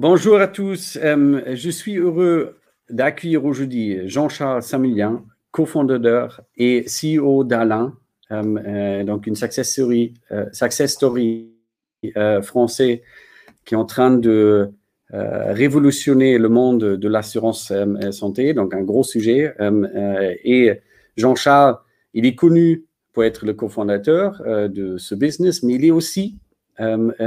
[0.00, 0.96] Bonjour à tous.
[1.02, 7.96] Euh, je suis heureux d'accueillir aujourd'hui Jean-Charles Samilien, cofondateur et CEO d'Alain,
[8.30, 10.14] euh, euh, donc une success story,
[10.52, 11.50] success story
[12.42, 13.02] français
[13.64, 14.70] qui est en train de
[15.10, 17.72] révolutionner le monde de l'assurance
[18.12, 19.52] santé, donc un gros sujet.
[20.44, 20.80] et
[21.16, 21.76] Jean-Charles,
[22.14, 26.38] il est connu pour être le cofondateur de ce business, mais il est aussi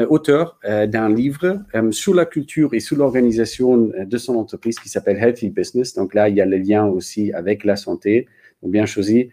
[0.09, 1.59] auteur euh, d'un livre
[1.91, 5.93] sur la culture et sur l'organisation de son entreprise qui s'appelle Healthy Business.
[5.93, 8.27] Donc là, il y a le lien aussi avec la santé,
[8.63, 9.29] bien choisi.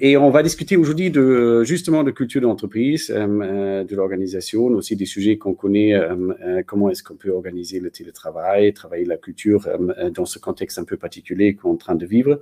[0.00, 5.36] et on va discuter aujourd'hui de justement de culture d'entreprise, de l'organisation, aussi des sujets
[5.38, 5.92] qu'on connaît,
[6.66, 9.68] comment est-ce qu'on peut organiser le télétravail, travailler la culture
[10.14, 12.40] dans ce contexte un peu particulier qu'on est en train de vivre.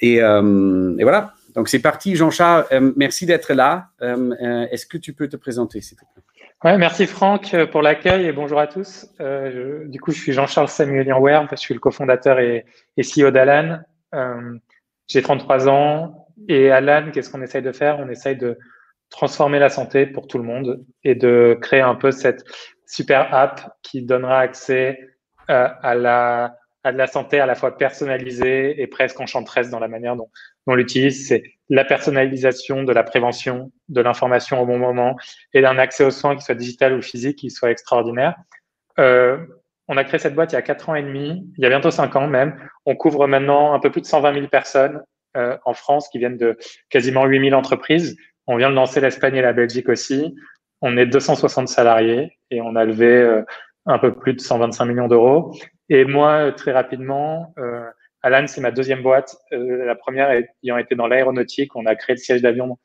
[0.00, 2.64] Et voilà, donc, c'est parti, Jean-Charles.
[2.72, 3.88] Euh, merci d'être là.
[4.00, 6.22] Euh, euh, est-ce que tu peux te présenter, s'il te plaît?
[6.64, 9.08] Ouais, merci Franck pour l'accueil et bonjour à tous.
[9.18, 12.64] du coup, je suis Jean-Charles Samuelien Werb, je suis le cofondateur et,
[12.96, 13.80] CEO d'Alan.
[15.08, 17.98] J'ai 33 ans et Alan, qu'est-ce qu'on essaye de faire?
[17.98, 18.58] On essaye de
[19.10, 22.44] transformer la santé pour tout le monde et de créer un peu cette
[22.86, 25.00] super app qui donnera accès
[25.48, 29.88] à la à de la santé à la fois personnalisée et presque enchanteresse dans la
[29.88, 30.30] manière dont,
[30.66, 31.28] on l'utilise.
[31.28, 35.16] C'est la personnalisation de la prévention, de l'information au bon moment
[35.54, 38.36] et d'un accès aux soins qui soit digital ou physique, qui soit extraordinaire.
[38.98, 39.38] Euh,
[39.88, 41.68] on a créé cette boîte il y a quatre ans et demi, il y a
[41.68, 42.56] bientôt cinq ans même.
[42.86, 45.02] On couvre maintenant un peu plus de 120 000 personnes
[45.36, 46.56] euh, en France qui viennent de
[46.90, 48.16] quasiment 8 000 entreprises.
[48.46, 50.34] On vient de lancer l'Espagne et la Belgique aussi.
[50.80, 53.42] On est 260 salariés et on a levé euh,
[53.86, 55.54] un peu plus de 125 millions d'euros.
[55.94, 57.84] Et moi, très rapidement, euh,
[58.22, 59.36] Alan, c'est ma deuxième boîte.
[59.52, 60.30] Euh, la première
[60.64, 61.76] ayant été dans l'aéronautique.
[61.76, 62.78] On a créé le siège d'avion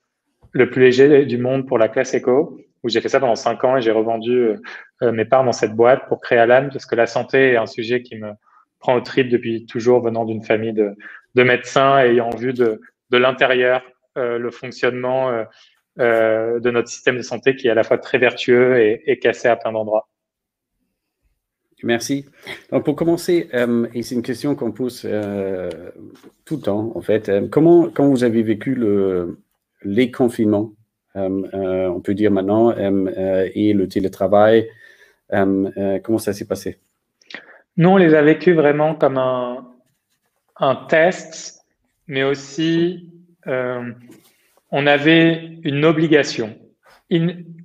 [0.52, 3.64] le plus léger du monde pour la classe Eco, où j'ai fait ça pendant cinq
[3.64, 4.58] ans et j'ai revendu euh,
[5.04, 7.66] euh, mes parts dans cette boîte pour créer Alan, parce que la santé est un
[7.66, 8.32] sujet qui me
[8.80, 10.94] prend au trip depuis toujours, venant d'une famille de,
[11.36, 12.82] de médecins ayant vu de,
[13.12, 13.84] de l'intérieur
[14.18, 15.46] euh, le fonctionnement
[15.98, 19.48] de notre système de santé qui est à la fois très vertueux et, et cassé
[19.48, 20.10] à plein d'endroits.
[21.84, 22.26] Merci.
[22.70, 25.70] Pour commencer, euh, et c'est une question qu'on pose euh,
[26.44, 29.38] tout le temps en fait, euh, comment quand vous avez vécu le,
[29.84, 30.72] les confinements,
[31.14, 34.70] on peut dire maintenant, et le télétravail,
[35.32, 36.78] comment ça s'est passé?
[37.76, 41.66] Nous, on les a vécus vraiment comme un test,
[42.06, 43.10] mais aussi
[43.48, 46.56] on avait une obligation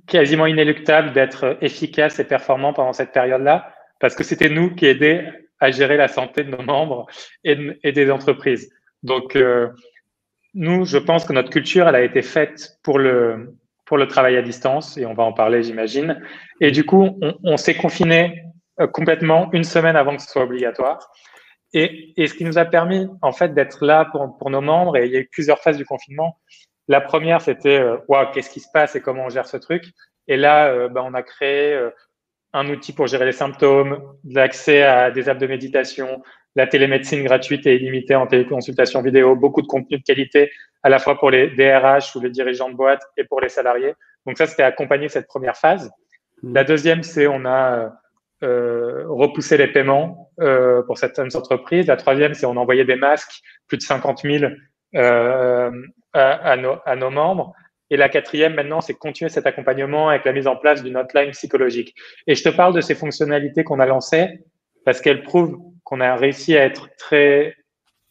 [0.07, 3.71] quasiment inéluctable d'être efficace et performant pendant cette période-là
[4.03, 5.31] parce que c'était nous qui aidions
[5.61, 7.07] à gérer la santé de nos membres
[7.45, 7.55] et,
[7.93, 8.69] des entreprises.
[9.01, 9.69] Donc, euh,
[10.53, 13.55] nous, je pense que notre culture, elle a été faite pour le,
[13.85, 16.21] pour le travail à distance, et on va en parler, j'imagine.
[16.59, 18.43] Et du coup, on, s'est confiné
[18.81, 21.09] euh, complètement une semaine avant que ce soit obligatoire.
[21.71, 25.05] Et, et ce qui nous a permis, en fait, d'être là pour, nos membres, et
[25.05, 26.41] il y a eu plusieurs phases du confinement.
[26.89, 29.85] La première, c'était, euh, waouh, qu'est-ce qui se passe et comment on gère ce truc?
[30.27, 31.79] Et là, bah, on a créé
[32.53, 36.21] un outil pour gérer les symptômes, l'accès à des apps de méditation,
[36.55, 40.51] la télémédecine gratuite et illimitée en téléconsultation vidéo, beaucoup de contenu de qualité
[40.83, 43.93] à la fois pour les DRH ou les dirigeants de boîte et pour les salariés.
[44.25, 45.91] Donc ça, c'était accompagner cette première phase.
[46.43, 46.53] Mmh.
[46.53, 47.91] La deuxième, c'est on a
[48.43, 51.87] euh, repoussé les paiements euh, pour certaines entreprises.
[51.87, 54.51] La troisième, c'est on a envoyé des masques, plus de 50 000
[54.95, 55.71] euh,
[56.13, 57.53] à, à, nos, à nos membres.
[57.93, 61.29] Et la quatrième, maintenant, c'est continuer cet accompagnement avec la mise en place d'une hotline
[61.29, 61.93] psychologique.
[62.25, 64.39] Et je te parle de ces fonctionnalités qu'on a lancées
[64.83, 67.55] parce qu'elles prouvent qu'on a réussi à être très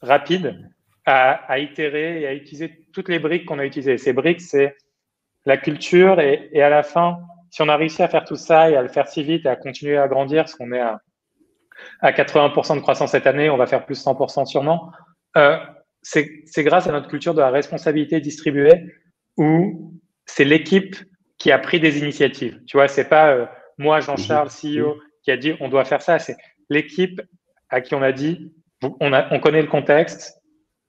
[0.01, 0.71] rapide,
[1.05, 3.99] à, itérer et à utiliser toutes les briques qu'on a utilisées.
[3.99, 4.77] Ces briques, c'est
[5.47, 7.19] la culture et, à la fin,
[7.51, 9.49] si on a réussi à faire tout ça et à le faire si vite et
[9.49, 11.01] à continuer à grandir, parce qu'on est à,
[12.03, 14.93] à 80% de croissance cette année, on va faire plus 100% sûrement,
[15.37, 15.59] euh,
[16.03, 19.02] c'est grâce à notre culture de la responsabilité distribuée
[19.37, 19.93] où
[20.27, 20.97] c'est l'équipe
[21.39, 22.61] qui a pris des initiatives.
[22.67, 23.47] Tu vois, c'est pas euh,
[23.79, 24.81] moi, Jean-Charles, mhm.
[24.81, 26.19] CEO, qui a dit on doit faire ça.
[26.19, 26.37] C'est
[26.71, 27.21] l'équipe
[27.69, 28.53] à qui on a dit
[29.01, 30.41] on, a, on connaît le contexte.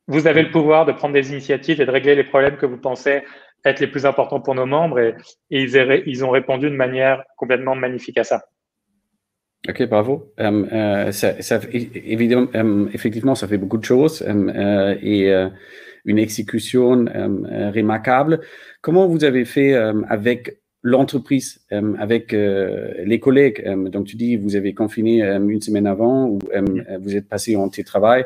[0.08, 2.78] Vous avez le pouvoir de prendre des initiatives et de régler les problèmes que vous
[2.78, 3.24] pensez
[3.66, 5.00] être les plus importants pour nos membres.
[5.00, 5.16] Et,
[5.50, 5.76] ils,
[6.06, 8.44] ils, ont répondu de manière complètement magnifique à ça.
[9.70, 10.34] Ok, bravo.
[10.42, 12.48] Euh, euh, ça, ça, évidemment,
[12.94, 14.22] effectivement, ça fait beaucoup de choses.
[15.02, 15.34] et
[16.06, 18.42] une exécution euh, remarquable.
[18.82, 24.56] Comment vous avez fait euh, avec l'entreprise, euh, avec les collègues Donc, tu dis, vous
[24.56, 26.40] avez confiné une semaine avant ou
[27.00, 28.26] vous êtes passé en télétravail.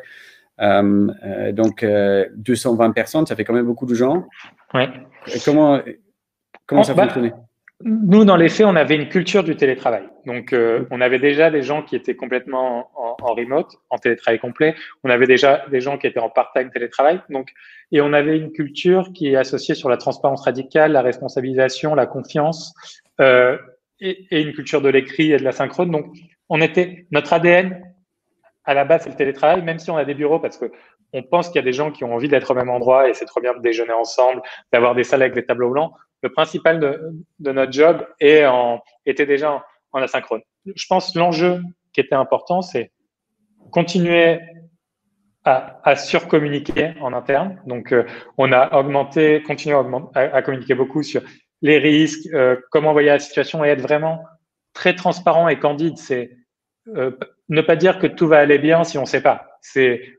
[0.60, 4.26] donc, 220 personnes, ça fait quand même beaucoup de gens.
[4.74, 4.90] Ouais.
[5.46, 5.80] comment,
[6.66, 7.34] comment ça bah, fonctionnait?
[7.84, 10.10] Nous, dans les faits, on avait une culture du télétravail.
[10.26, 14.40] Donc, euh, on avait déjà des gens qui étaient complètement en, en, remote, en télétravail
[14.40, 14.76] complet.
[15.04, 17.22] On avait déjà des gens qui étaient en part-time télétravail.
[17.30, 17.50] Donc,
[17.92, 22.08] et on avait une culture qui est associée sur la transparence radicale, la responsabilisation, la
[22.08, 22.74] confiance,
[23.22, 23.58] euh,
[24.00, 25.92] et, et, une culture de l'écrit et de la synchrone.
[25.92, 26.08] Donc,
[26.50, 27.84] on était notre ADN
[28.66, 30.72] à la base, c'est le télétravail, même si on a des bureaux, parce que
[31.14, 33.14] on pense qu'il y a des gens qui ont envie d'être au même endroit et
[33.14, 34.42] c'est trop bien de déjeuner ensemble,
[34.74, 40.02] d'avoir des salles avec des tableaux blancs le principal de, notre job était déjà en,
[40.02, 40.42] asynchrone.
[40.66, 41.62] Je pense l'enjeu
[41.94, 42.92] qui était important, c'est
[43.72, 44.40] continuer
[45.46, 47.62] à, surcommuniquer en interne.
[47.66, 48.06] Donc, euh,
[48.38, 49.78] on a augmenté, continué
[50.14, 51.22] à, communiquer beaucoup sur
[51.62, 54.26] les risques, euh, comment envoyer la situation et être vraiment
[54.74, 55.98] très transparent et candide.
[55.98, 56.32] C'est
[56.96, 57.12] euh,
[57.48, 59.48] ne pas dire que tout va aller bien si on ne sait pas.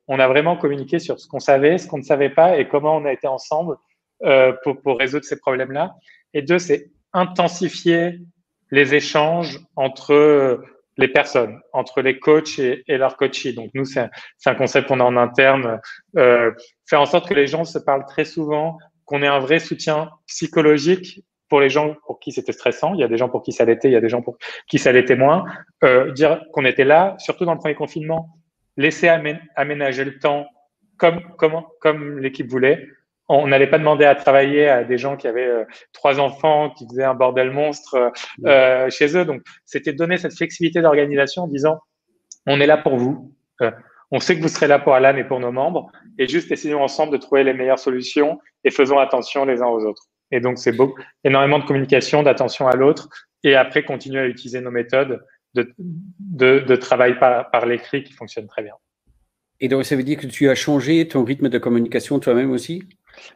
[0.07, 2.97] On a vraiment communiqué sur ce qu'on savait, ce qu'on ne savait pas et comment
[2.97, 3.77] on a été ensemble
[4.25, 5.95] euh, pour, pour, résoudre ces problèmes-là.
[6.35, 8.21] Et deux, c'est intensifier
[8.71, 10.61] les échanges entre
[10.99, 13.53] les personnes, entre les coachs et, et leurs coachés.
[13.53, 14.09] Donc nous, c'est
[14.47, 15.81] un, concept qu'on a en interne.
[16.17, 16.51] Euh,
[16.89, 20.11] faire en sorte que les gens se parlent très souvent, qu'on ait un vrai soutien
[20.27, 22.95] psychologique pour les gens pour qui c'était stressant.
[22.95, 24.37] Il y a des gens pour qui ça l'était, il y a des gens pour
[24.67, 25.45] qui ça l'était moins.
[25.85, 28.37] Euh, dire qu'on était là, surtout dans le premier confinement,
[28.77, 29.09] laisser
[29.57, 30.47] aménager le temps
[30.99, 32.87] comme, comme, comme l'équipe voulait
[33.29, 36.87] on n'allait pas demander à travailler à des gens qui avaient euh, trois enfants, qui
[36.89, 38.11] faisaient un bordel monstre euh,
[38.47, 39.25] euh, chez eux.
[39.25, 41.79] Donc, c'était donner cette flexibilité d'organisation en disant,
[42.47, 43.35] on est là pour vous.
[44.11, 46.83] on sait que vous serez là pour Alan et pour nos membres, et juste essayons
[46.83, 50.05] ensemble de trouver les meilleures solutions et faisons attention les uns aux autres.
[50.31, 53.09] Et donc, c'est beau, énormément de communication, d'attention à l'autre,
[53.45, 55.25] et après continuer à utiliser nos méthodes
[55.55, 58.75] de, de, de travail par, par l'écrit qui fonctionnent très bien.
[59.61, 62.85] Et donc, ça veut dire que tu as changé ton rythme de communication toi-même aussi?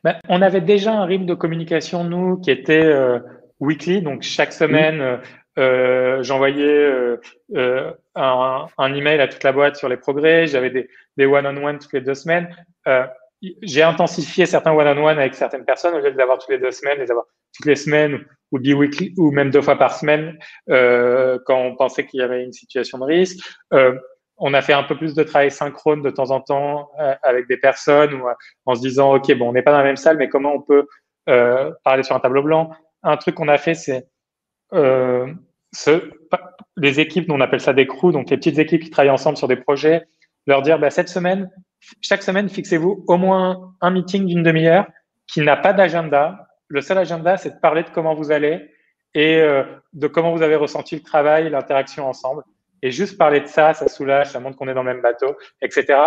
[0.05, 3.19] Ben, on avait déjà un rythme de communication, nous, qui était euh,
[3.61, 4.03] weekly.
[4.03, 5.17] Donc, chaque semaine, euh,
[5.59, 7.19] euh, j'envoyais
[8.15, 10.47] un, un, email à toute la boîte sur les progrès.
[10.47, 12.49] J'avais des, des one-on-one toutes les deux semaines.
[13.63, 16.99] J'ai intensifié certains one-on-one avec certaines personnes au lieu de l'avoir toutes les deux semaines,
[16.99, 20.39] les avoir toutes les semaines ou bi-weekly ou même deux fois par semaine
[20.69, 23.41] quand on pensait qu'il y avait une situation de risque
[24.39, 27.49] on a fait un peu plus de travail synchrone de temps en temps euh, avec
[27.49, 28.35] des personnes ou euh,
[28.67, 30.61] en se disant ok bon on n'est pas dans la même salle mais comment on
[30.61, 30.87] peut
[31.29, 32.71] euh, parler sur un tableau blanc.
[33.03, 34.07] Un truc qu'on a fait c'est
[35.75, 36.11] ce,
[36.77, 39.49] les équipes on appelle ça des crews donc les petites équipes qui travaillent ensemble sur
[39.49, 40.03] des projets
[40.47, 41.51] leur dire bah, cette semaine
[42.01, 44.87] chaque semaine fixez-vous au moins un meeting d'une demi-heure
[45.27, 46.49] qui n'a pas d'agenda.
[46.69, 48.71] Le seul agenda c'est de parler de comment vous allez
[49.15, 49.43] et
[49.93, 52.45] de comment vous avez ressenti le travail l'interaction ensemble
[52.83, 55.37] et juste parler de ça, ça soulage, ça montre qu'on est dans le même bateau,
[55.63, 55.99] etc.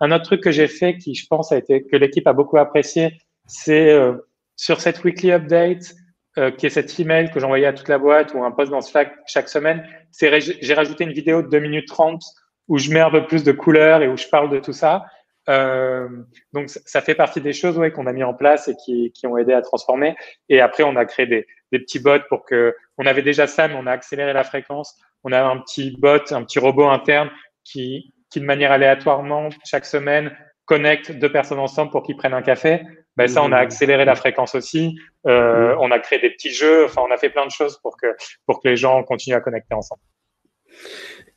[0.00, 2.56] Un autre truc que j'ai fait qui, je pense, a été que l'équipe a beaucoup
[2.56, 4.14] apprécié, c'est euh,
[4.56, 5.94] sur cette weekly update,
[6.38, 8.80] euh, qui est cet email que j'envoyais à toute la boîte ou un post dans
[8.80, 9.84] Slack chaque semaine,
[10.20, 12.22] j'ai rajouté une vidéo de 2 minutes 30
[12.68, 15.06] où je mets un peu plus de couleurs et où je parle de tout ça.
[15.48, 16.08] Euh,
[16.52, 19.26] donc ça fait partie des choses ouais, qu'on a mis en place et qui, qui
[19.26, 20.14] ont aidé à transformer.
[20.48, 23.68] Et après, on a créé des, des petits bots pour que on avait déjà ça,
[23.68, 27.30] mais on a accéléré la fréquence on a un petit bot, un petit robot interne
[27.64, 32.42] qui, qui de manière aléatoirement, chaque semaine, connecte deux personnes ensemble pour qu'ils prennent un
[32.42, 32.82] café.
[33.16, 33.64] Ben, ça, on a mmh.
[33.64, 34.96] accéléré la fréquence aussi.
[35.26, 35.78] Euh, mmh.
[35.80, 36.84] On a créé des petits jeux.
[36.84, 38.06] Enfin, on a fait plein de choses pour que,
[38.46, 40.00] pour que les gens continuent à connecter ensemble.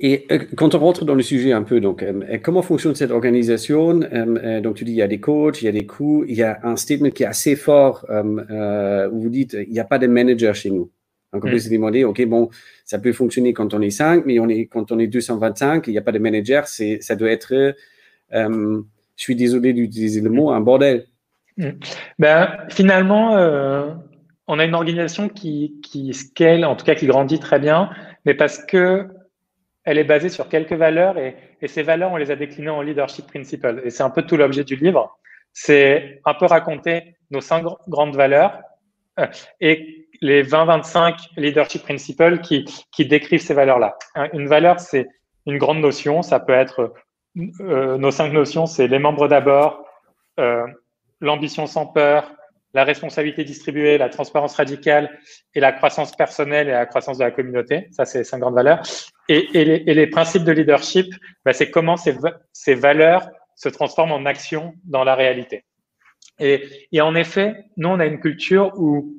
[0.04, 3.10] Et euh, quand on rentre dans le sujet un peu, donc, euh, comment fonctionne cette
[3.10, 6.36] organisation Donc, tu dis, il y a des coachs, il y a des coûts, il
[6.36, 9.98] y a un statement qui est assez fort où vous dites, il n'y a pas
[9.98, 10.92] de manager chez nous.
[11.34, 11.60] Donc, on peut mm.
[11.60, 12.50] se demander, OK, bon,
[12.86, 15.92] ça peut fonctionner quand on est 5, mais on est, quand on est 225, il
[15.92, 17.54] n'y a pas de manager, c'est, ça doit être,
[18.34, 18.82] euh,
[19.16, 21.08] je suis désolé d'utiliser le mot, un bordel.
[21.58, 21.70] Mm.
[22.20, 23.90] Ben, finalement, euh,
[24.48, 27.90] on a une organisation qui, qui scale, en tout cas qui grandit très bien,
[28.26, 29.08] mais parce que
[29.86, 32.82] elle est basée sur quelques valeurs et, et ces valeurs, on les a déclinées en
[32.82, 33.82] leadership principle.
[33.84, 35.18] Et c'est un peu tout l'objet du livre.
[35.52, 38.60] C'est un peu raconter nos cinq grandes valeurs
[39.20, 39.28] euh,
[39.62, 43.98] et les 20-25 leadership principles qui, qui décrivent ces valeurs-là.
[44.32, 45.08] Une valeur, c'est
[45.46, 46.22] une grande notion.
[46.22, 46.94] Ça peut être
[47.60, 49.86] euh, nos cinq notions, c'est les membres d'abord,
[50.40, 50.66] euh,
[51.20, 52.32] l'ambition sans peur,
[52.74, 55.20] la responsabilité distribuée, la transparence radicale
[55.54, 57.88] et la croissance personnelle et la croissance de la communauté.
[57.92, 58.82] Ça, c'est cinq grandes valeurs.
[59.30, 61.14] Et, les, principes de leadership,
[61.46, 65.66] bah, c'est comment ces, valeurs se transforment en action dans la réalité.
[66.40, 69.14] Et, en effet, nous, on a une culture où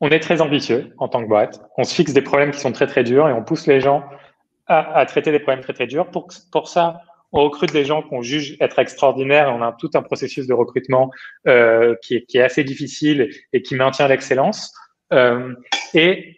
[0.00, 1.60] on est très ambitieux en tant que boîte.
[1.76, 4.04] On se fixe des problèmes qui sont très très durs et on pousse les gens
[4.68, 6.10] à, traiter des problèmes très très durs.
[6.10, 7.02] Pour, pour ça,
[7.32, 9.52] on recrute des gens qu'on juge être extraordinaires.
[9.54, 11.10] on a tout un processus de recrutement
[11.46, 14.72] euh, qui, est, assez difficile et qui maintient l'excellence.
[15.12, 15.54] Euh,
[15.94, 16.34] Et,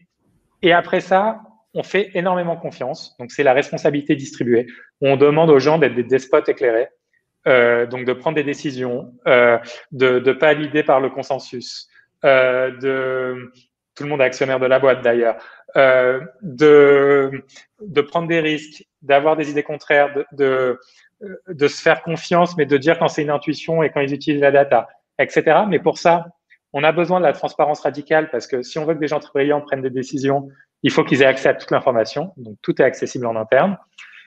[0.72, 1.40] après ça,
[1.74, 3.16] on fait énormément confiance.
[3.18, 4.66] Donc, c'est la responsabilité distribuée.
[5.00, 6.88] On demande aux gens d'être des despotes éclairés,
[7.46, 9.60] euh, donc de prendre des décisions, de
[9.92, 11.88] ne pas l'idée par le consensus,
[12.24, 13.52] de
[13.94, 15.36] tout le monde est actionnaire de la boîte d'ailleurs,
[15.76, 17.30] de
[18.08, 20.78] prendre des risques, d'avoir des idées contraires, de,
[21.48, 24.40] de, se faire confiance, mais de dire quand c'est une intuition et quand ils utilisent
[24.40, 24.88] la data,
[25.18, 25.62] etc.
[25.68, 26.26] Mais pour ça,
[26.72, 29.20] on a besoin de la transparence radicale parce que si on veut que des gens
[29.20, 30.48] très brillants prennent des décisions,
[30.82, 32.32] il faut qu'ils aient accès à toute l'information.
[32.36, 33.78] Donc, tout est accessible en interne.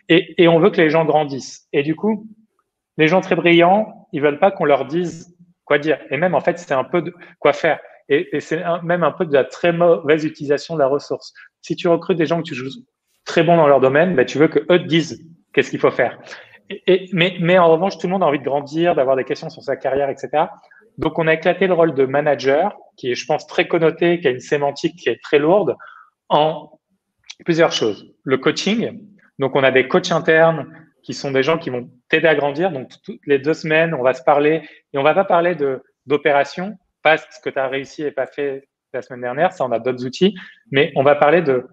[0.10, 1.68] Et, et, on veut que les gens grandissent.
[1.72, 2.28] Et du coup,
[2.98, 6.00] les gens très brillants, ils veulent pas qu'on leur dise quoi dire.
[6.10, 7.80] Et même, en fait, c'est un peu de quoi faire.
[8.10, 11.34] Et, et c'est même un peu de la très mauvaise utilisation de la ressource.
[11.62, 12.56] Si tu recrutes des gens que tu
[13.26, 15.24] très bons dans leur domaine, ben, tu veux que eux te disent
[15.54, 16.20] qu'est-ce qu'il faut faire.
[16.70, 19.50] Et, mais, mais en revanche, tout le monde a envie de grandir, d'avoir des questions
[19.50, 20.46] sur sa carrière, etc.
[20.98, 24.28] Donc, on a éclaté le rôle de manager, qui est, je pense, très connoté, qui
[24.28, 25.76] a une sémantique qui est très lourde,
[26.30, 26.80] en
[27.44, 28.14] plusieurs choses.
[28.24, 29.00] Le coaching,
[29.40, 30.68] donc on a des coachs internes
[31.04, 32.72] qui sont des gens qui vont t'aider à grandir.
[32.72, 34.62] Donc toutes les deux semaines, on va se parler
[34.94, 38.28] et on va pas parler de d'opération, pas ce que tu as réussi et pas
[38.28, 40.36] fait la semaine dernière, ça on a d'autres outils,
[40.72, 41.66] mais on va parler de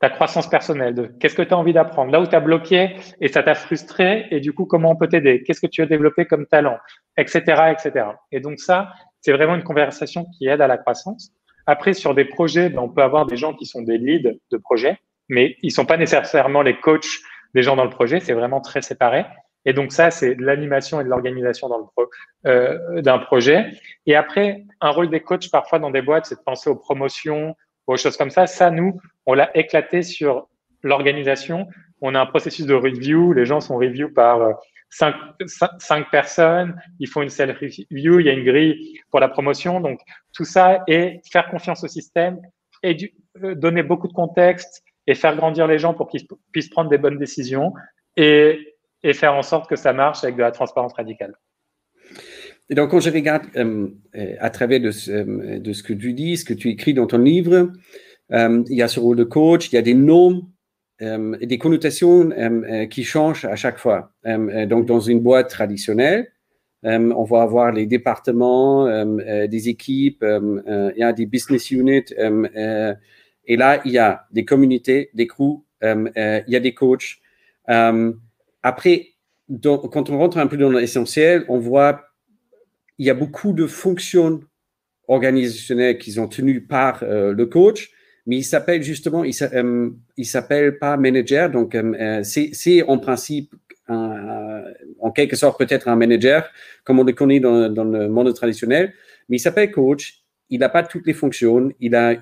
[0.00, 2.96] ta croissance personnelle, de qu'est-ce que tu as envie d'apprendre, là où tu as bloqué
[3.20, 5.88] et ça t'a frustré et du coup comment on peut t'aider, qu'est-ce que tu veux
[5.88, 6.78] développer comme talent,
[7.16, 7.40] etc.,
[7.72, 8.06] etc.
[8.30, 11.32] Et donc ça, c'est vraiment une conversation qui aide à la croissance.
[11.66, 14.56] Après, sur des projets, ben, on peut avoir des gens qui sont des leads de
[14.56, 17.18] projet, mais ils sont pas nécessairement les coachs
[17.54, 18.20] des gens dans le projet.
[18.20, 19.26] C'est vraiment très séparé.
[19.64, 22.08] Et donc ça, c'est de l'animation et de l'organisation dans le pro,
[22.46, 23.66] euh, d'un projet.
[24.06, 27.54] Et après, un rôle des coachs parfois dans des boîtes, c'est de penser aux promotions,
[27.86, 28.46] aux choses comme ça.
[28.46, 30.48] Ça, nous, on l'a éclaté sur
[30.82, 31.68] l'organisation.
[32.00, 33.34] On a un processus de review.
[33.34, 34.52] Les gens sont review par euh,
[34.88, 39.82] cinq, personnes, ils font une self-review, il y a une grille pour la promotion.
[39.82, 40.00] Donc,
[40.32, 42.40] tout ça est faire confiance au système
[42.82, 42.96] et
[43.44, 46.98] euh, donner beaucoup de contexte et faire grandir les gens pour qu'ils puissent prendre des
[46.98, 47.74] bonnes décisions
[48.16, 51.34] et, et, faire en sorte que ça marche avec de la transparence radicale.
[52.70, 53.88] Et donc, quand je regarde euh,
[54.38, 57.18] à travers de, euh, de, ce que tu dis, ce que tu écris dans ton
[57.18, 57.72] livre,
[58.32, 60.42] euh, il y a ce rôle de coach, il y a des noms
[61.00, 64.12] euh, des connotations euh, euh, qui changent à chaque fois.
[64.24, 66.32] donc, dans une boîte traditionnelle,
[66.82, 72.14] on va avoir les départements, des équipes, il y a des business units,
[73.44, 77.18] et là, il y a des communautés, des crews, il y a des coachs.
[77.66, 79.06] après,
[79.62, 82.02] quand on rentre un peu dans l'essentiel, on voit
[82.98, 84.40] il y a beaucoup de fonctions
[85.08, 87.90] organisationnelles qui sont tenues par le coach,
[88.28, 89.90] mais il s'appelle justement, il, euh,
[90.22, 93.54] s'appelle pas manager, donc euh, euh, c'est en principe
[93.88, 96.46] en quelque sorte peut-être un manager,
[96.84, 98.92] comme on le connaît dans, le monde traditionnel,
[99.30, 100.24] mais il s'appelle coach.
[100.50, 101.70] Il n'a pas toutes les fonctions.
[101.80, 102.18] Il a,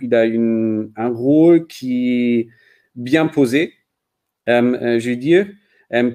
[0.96, 2.48] un rôle qui est
[2.94, 3.72] bien posé,
[4.46, 5.48] je veux dire,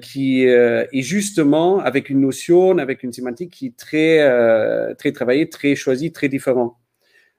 [0.00, 5.74] qui est justement avec une notion, avec une sémantique qui est très, très travaillée, très
[5.74, 6.76] choisie, très différente.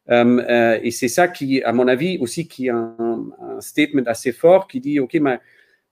[0.10, 2.96] Euh, euh, et c'est ça qui, à mon avis, aussi, qui est un,
[3.60, 5.40] statement assez fort qui dit, OK, mais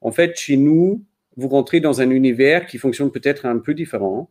[0.01, 1.03] en fait, chez nous,
[1.38, 4.30] vous rentrez dans un univers qui fonctionne peut-être un peu différent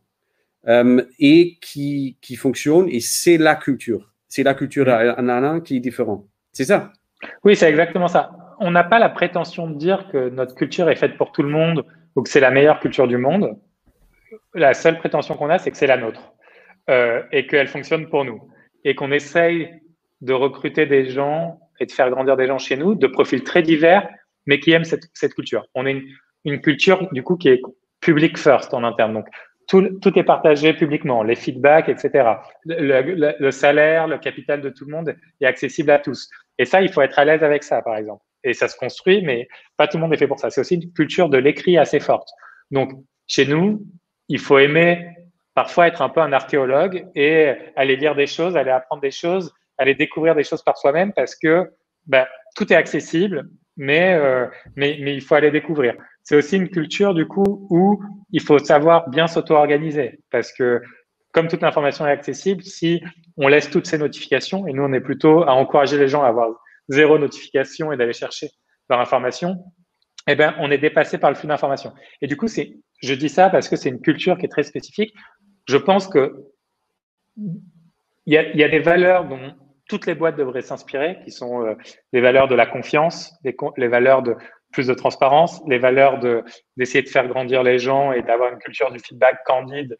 [0.67, 4.11] euh, et qui, qui fonctionne, et c'est la culture.
[4.27, 6.27] C'est la culture en un qui est différent.
[6.53, 6.93] C'est ça.
[7.43, 8.31] Oui, c'est exactement ça.
[8.59, 11.49] On n'a pas la prétention de dire que notre culture est faite pour tout le
[11.49, 11.83] monde
[12.15, 13.57] ou que c'est la meilleure culture du monde.
[14.53, 16.33] La seule prétention qu'on a, c'est que c'est la nôtre
[16.89, 18.41] euh, et qu'elle fonctionne pour nous
[18.83, 19.69] et qu'on essaye
[20.21, 23.63] de recruter des gens et de faire grandir des gens chez nous de profils très
[23.63, 24.07] divers,
[24.45, 25.65] mais qui aiment cette, culture.
[25.75, 26.03] On est
[26.45, 27.61] une, culture, du coup, qui est
[27.99, 29.13] public first en interne.
[29.13, 29.27] Donc,
[29.67, 32.33] tout, est partagé publiquement, les feedbacks, etc.
[32.65, 36.29] Le, salaire, le capital de tout le monde est accessible à tous.
[36.57, 38.23] Et ça, il faut être à l'aise avec ça, par exemple.
[38.43, 39.47] Et ça se construit, mais
[39.77, 40.49] pas tout le monde est fait pour ça.
[40.49, 42.27] C'est aussi une culture de l'écrit assez forte.
[42.71, 42.91] Donc,
[43.27, 43.85] chez nous,
[44.27, 45.07] il faut aimer
[45.53, 49.53] parfois être un peu un archéologue et aller lire des choses, aller apprendre des choses,
[49.77, 51.71] aller découvrir des choses par soi-même parce que
[52.05, 55.95] ben, tout est accessible, mais, euh, mais, mais il faut aller découvrir.
[56.23, 60.81] C'est aussi une culture du coup où il faut savoir bien s'auto-organiser parce que
[61.31, 63.01] comme toute l'information est accessible, si
[63.37, 66.27] on laisse toutes ces notifications, et nous on est plutôt à encourager les gens à
[66.27, 66.49] avoir
[66.89, 68.49] zéro notification et d'aller chercher
[68.89, 69.63] leur information,
[70.27, 71.93] eh ben, on est dépassé par le flux d'informations.
[72.21, 74.63] Et du coup, c'est, je dis ça parce que c'est une culture qui est très
[74.63, 75.13] spécifique
[75.67, 76.51] je pense que
[78.25, 79.53] il y a, des valeurs dont
[79.89, 81.75] toutes les boîtes devraient s'inspirer, qui sont euh,
[82.13, 84.35] les valeurs de la confiance, les, valeurs de
[84.71, 86.43] plus de transparence, les valeurs de
[86.77, 89.97] d'essayer de faire grandir les gens et d'avoir une culture du feedback candide,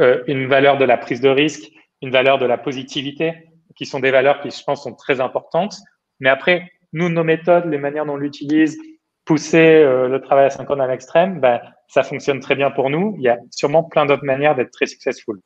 [0.00, 1.70] euh, une valeur de la prise de risque,
[2.02, 3.34] une valeur de la positivité,
[3.76, 5.76] qui sont des valeurs qui, je pense, sont très importantes.
[6.18, 8.76] Mais après, nous, nos méthodes, les manières dont on l'utilise,
[9.24, 13.14] pousser le travail à 50 à l'extrême, ben, ça fonctionne très bien pour nous.
[13.18, 15.40] Il y a sûrement plein d'autres manières d'être très successful.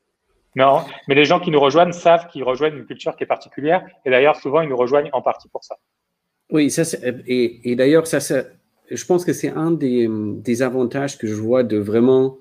[0.57, 3.85] Non, mais les gens qui nous rejoignent savent qu'ils rejoignent une culture qui est particulière.
[4.05, 5.77] Et d'ailleurs, souvent, ils nous rejoignent en partie pour ça.
[6.51, 6.83] Oui, ça,
[7.27, 8.19] et, d'ailleurs, ça,
[8.91, 12.39] je pense que c'est un des, avantages que je vois de vraiment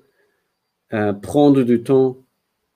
[0.92, 2.18] euh, prendre du temps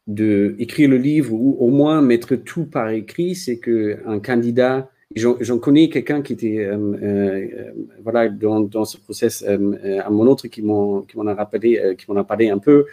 [0.07, 3.35] d'écrire le livre ou au moins mettre tout par écrit.
[3.35, 7.73] C'est qu'un candidat, j'en connais quelqu'un qui était euh, euh,
[8.03, 12.49] voilà, dans, ce process, à mon autre qui m'en a rappelé, qui m'en a parlé
[12.51, 12.87] un peu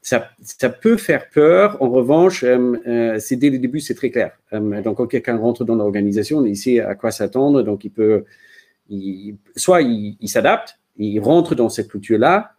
[0.00, 1.76] ça, ça, peut faire peur.
[1.82, 4.32] En revanche, euh, euh, c'est dès le début, c'est très clair.
[4.52, 7.62] Euh, donc, quand quelqu'un rentre dans l'organisation, il sait à quoi s'attendre.
[7.62, 8.24] Donc, il peut,
[8.88, 12.52] il, soit il, s'adapte, il rentre dans cette culture-là,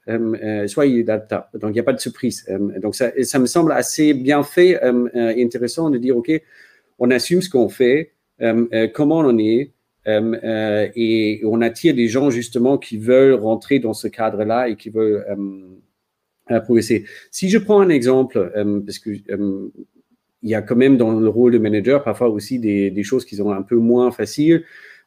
[0.67, 1.57] soit il adapte.
[1.57, 2.45] Donc, il n'y a pas de surprise.
[2.81, 4.79] donc, ça, ça, me semble assez bien fait
[5.15, 6.31] et intéressant de dire, OK,
[6.99, 8.11] on assume ce qu'on fait,
[8.93, 9.71] comment on est,
[10.05, 15.25] et on attire des gens justement qui veulent rentrer dans ce cadre-là et qui veulent
[16.59, 17.05] progresser.
[17.29, 19.69] Si je prends un exemple, euh, parce que euh,
[20.41, 23.25] il y a quand même dans le rôle de manager parfois aussi des, des choses
[23.25, 24.63] qui sont un peu moins faciles.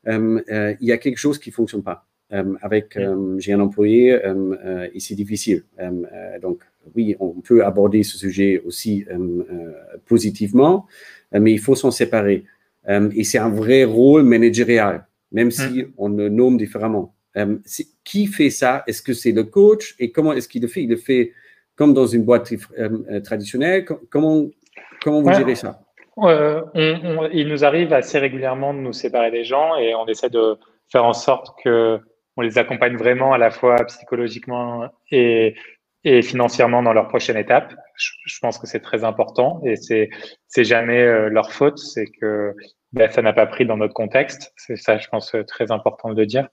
[0.06, 2.06] Euh, il y a quelque chose qui fonctionne pas.
[2.60, 2.98] avec,
[3.38, 4.18] j'ai un employé
[4.94, 5.64] et c'est difficile.
[6.40, 6.60] donc,
[6.94, 9.04] oui, on peut aborder ce sujet aussi
[10.06, 10.86] positivement,
[11.32, 12.44] mais il faut s'en séparer.
[12.88, 17.14] Et c'est un vrai rôle managérial, même si on le nomme différemment.
[17.36, 17.58] Euh,
[18.04, 18.84] qui fait ça?
[18.86, 19.94] Est-ce que c'est le coach?
[19.98, 20.82] Et comment est-ce qu'il le fait?
[20.82, 21.32] Il le fait
[21.76, 23.84] comme dans une boîte euh, euh, traditionnelle.
[24.10, 24.46] Comment,
[25.02, 25.80] comment vous gérez ça?
[26.74, 30.56] Il nous arrive assez régulièrement de nous séparer des gens et on essaie de
[30.90, 32.00] faire en sorte que
[32.36, 35.54] on les accompagne vraiment à la fois psychologiquement et,
[36.04, 37.74] et financièrement dans leur prochaine étape.
[37.96, 40.10] Je, pense que c'est très important et c'est
[40.48, 42.54] c'est jamais leur faute, c'est que
[42.92, 44.52] ben, ça n'a pas pris dans notre contexte.
[44.56, 46.48] C'est ça, je pense, très important de dire.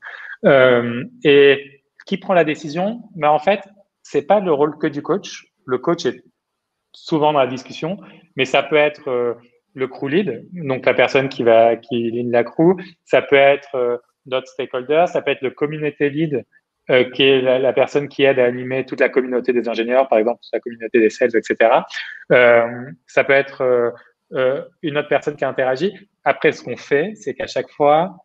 [0.46, 3.02] Euh, et qui prend la décision?
[3.16, 3.62] Ben, En fait,
[4.04, 5.48] c'est pas le rôle que du coach.
[5.66, 6.24] Le coach est
[6.94, 7.98] souvent dans la discussion,
[8.36, 9.34] mais ça peut être euh,
[9.74, 12.76] le crew lead, donc la personne qui va qui ligne la crew.
[13.04, 15.10] Ça peut être euh, d'autres stakeholders.
[15.10, 16.46] Ça peut être le community lead,
[16.90, 20.08] euh, qui est la, la, personne qui aide à animer toute la communauté des ingénieurs,
[20.08, 21.82] par exemple, toute la communauté des sales, etc.
[22.32, 23.94] Euh, ça peut être
[24.84, 25.94] une autre personne qui interagit.
[26.24, 28.16] Après, ce qu'on fait, c'est qu'à chaque fois,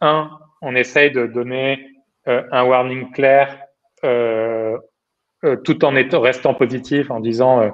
[0.00, 0.30] un,
[0.62, 1.96] on essaye de donner
[2.28, 3.56] euh, un warning clair
[4.04, 4.76] euh,
[5.44, 7.70] euh, tout en étant, restant positif en disant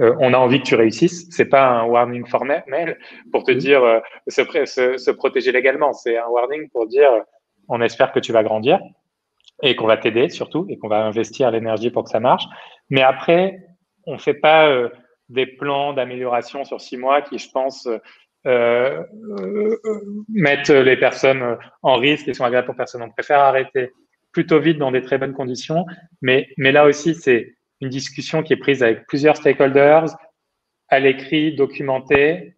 [0.00, 1.26] on a envie que tu réussisses.
[1.30, 2.96] C'est pas un warning formel
[3.32, 3.82] pour te dire
[4.28, 4.44] se,
[4.96, 5.92] se, protéger légalement.
[5.92, 7.10] C'est un warning pour dire
[7.68, 8.78] on espère que tu vas grandir
[9.62, 12.44] et qu'on va t'aider surtout et qu'on va investir l'énergie pour que ça marche.
[12.90, 13.58] Mais après,
[14.06, 14.70] on fait pas
[15.28, 17.88] des plans d'amélioration sur six mois qui, je pense,
[18.46, 19.02] euh,
[20.28, 23.02] mettre les personnes en risque et sont agréables pour personne.
[23.02, 23.90] On préfère arrêter
[24.32, 25.84] plutôt vite dans des très bonnes conditions.
[26.22, 30.06] Mais, mais là aussi, c'est une discussion qui est prise avec plusieurs stakeholders,
[30.88, 32.54] à l'écrit, documentée,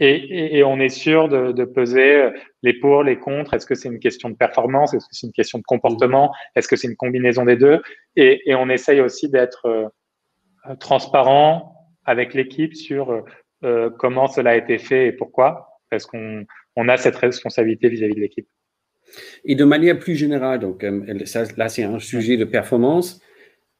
[0.00, 2.30] euh, et, et, on est sûr de, de, peser
[2.62, 3.54] les pour, les contre.
[3.54, 4.94] Est-ce que c'est une question de performance?
[4.94, 6.34] Est-ce que c'est une question de comportement?
[6.54, 7.80] Est-ce que c'est une combinaison des deux?
[8.16, 11.72] Et, et, on essaye aussi d'être euh, transparent
[12.04, 13.24] avec l'équipe sur
[13.64, 16.44] euh, comment cela a été fait et pourquoi, parce qu'on
[16.76, 18.48] on a cette responsabilité vis-à-vis de l'équipe.
[19.44, 21.24] Et de manière plus générale, donc euh,
[21.56, 23.20] là c'est un sujet de performance.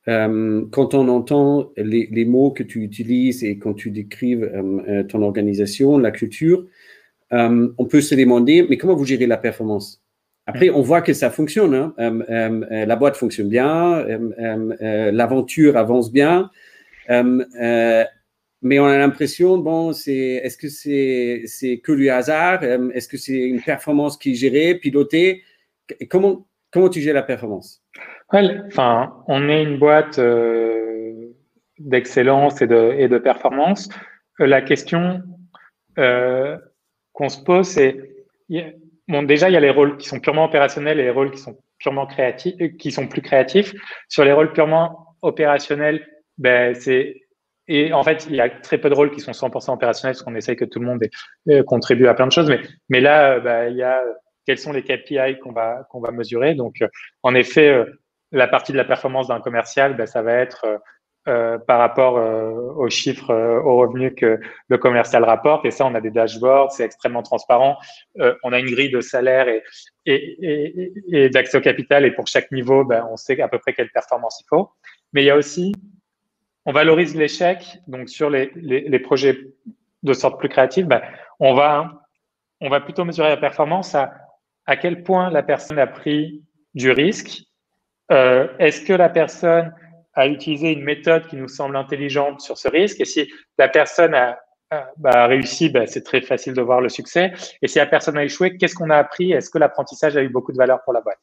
[0.08, 5.02] Euh, quand on entend les, les, mots que tu utilises et quand tu décrives euh,
[5.02, 6.64] ton organisation, la culture,
[7.32, 10.02] euh, on peut se demander, mais comment vous gérez la performance?
[10.46, 11.74] Après, on voit que ça fonctionne.
[11.74, 11.92] Hein.
[11.98, 14.06] la boîte fonctionne bien,
[14.38, 16.50] l'aventure avance bien
[18.62, 22.60] mais on a l'impression, bon, c'est, est-ce que c'est, c'est que du hasard?
[22.62, 25.42] Euh, Est-ce que c'est une performance qui est gérée, pilotée?
[26.10, 27.82] Comment, comment tu gères la performance?
[28.32, 31.32] Enfin, on est une boîte euh,
[31.78, 33.88] d'excellence et de, et de performance.
[34.40, 35.22] Euh, la question
[35.96, 37.96] qu'on se pose, c'est
[39.08, 41.38] bon, déjà, il y a les rôles qui sont purement opérationnels et les rôles qui
[41.38, 43.72] sont purement créatifs, qui sont plus créatifs.
[44.08, 47.26] Sur les rôles purement opérationnels, ben, c'est
[47.68, 50.22] et en fait, il y a très peu de rôles qui sont 100% opérationnels parce
[50.22, 51.02] qu'on essaye que tout le monde
[51.48, 52.48] euh, contribue à plein de choses.
[52.48, 54.00] Mais, mais là, euh, bah, il y a
[54.46, 56.54] quels sont les KPI qu'on va, qu'on va mesurer?
[56.54, 56.88] Donc, euh,
[57.24, 57.84] en effet,
[58.32, 60.66] la partie de la performance d'un commercial, bah, ça va être
[61.28, 62.14] euh, par rapport
[62.76, 65.64] aux chiffres, aux revenus que le commercial rapporte.
[65.64, 67.76] Et ça, on a des dashboards, c'est extrêmement transparent.
[68.44, 69.62] on a une grille de salaire et,
[70.04, 72.04] et, et, et d'accès au capital.
[72.04, 74.70] Et pour chaque niveau, bah, on sait à peu près quelle performance il faut.
[75.12, 75.72] Mais il y a aussi
[76.66, 77.78] on valorise l'échec.
[77.86, 79.38] Donc, sur les, les, les, projets
[80.02, 81.00] de sorte plus créative, ben,
[81.40, 82.02] on va
[82.60, 84.12] on va plutôt mesurer la performance à
[84.66, 86.42] à quel point la personne a pris
[86.74, 87.44] du risque.
[88.12, 89.74] Euh, Est-ce que la personne
[90.14, 93.00] a utilisé une méthode qui nous semble intelligente sur ce risque?
[93.00, 94.38] Et si la personne a,
[94.70, 97.32] a, bah, réussi, bah, c'est très facile de voir le succès.
[97.62, 99.32] Et si la personne a échoué, qu'est-ce qu'on a appris?
[99.32, 101.18] Est-ce que l'apprentissage a eu beaucoup de valeur pour la boîte?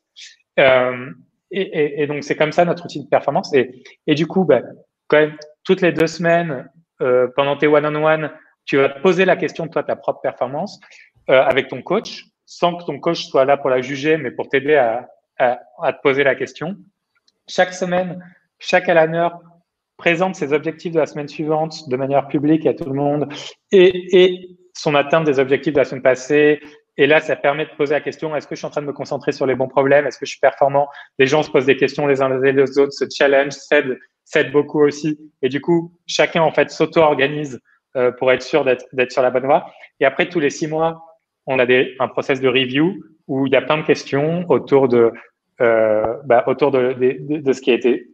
[0.59, 1.09] Euh,
[1.51, 3.53] et, et, donc, c'est comme ça notre outil de performance.
[3.53, 4.61] Et, et du coup, bah,
[5.07, 6.69] quand même, toutes les deux semaines,
[7.01, 8.31] euh, pendant tes one-on-one,
[8.65, 10.79] tu vas te poser la question de toi, ta propre performance
[11.29, 14.49] euh, avec ton coach, sans que ton coach soit là pour la juger, mais pour
[14.49, 16.77] t'aider à, à, à, te poser la question.
[17.47, 18.23] Chaque semaine,
[18.59, 19.39] chaque heure
[19.97, 23.27] présente ses objectifs de la semaine suivante de manière publique à tout le monde
[23.71, 26.61] et, et son atteinte des objectifs de la semaine passée.
[26.97, 28.87] Et là, ça permet de poser la question, est-ce que je suis en train de
[28.87, 30.05] me concentrer sur les bons problèmes?
[30.05, 30.87] Est-ce que je suis performant?
[31.17, 35.19] Les gens se posent des questions les uns les autres, se challenge, s'aident beaucoup aussi.
[35.41, 37.59] Et du coup, chacun, en fait, s'auto-organise
[37.95, 39.71] euh, pour être sûr d'être sur la bonne voie.
[39.99, 41.03] Et après, tous les six mois,
[41.47, 44.88] on a des, un process de review où il y a plein de questions autour
[44.88, 45.12] de,
[45.62, 48.07] euh, bah, autour de, de, de, ce qui a été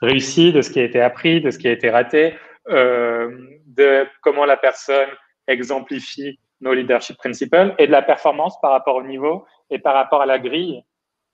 [0.00, 2.34] réussi, de ce qui a été appris, de ce qui a été raté,
[2.68, 3.30] euh,
[3.66, 5.08] de comment la personne
[5.46, 10.22] exemplifie nos leadership principles et de la performance par rapport au niveau et par rapport
[10.22, 10.82] à la grille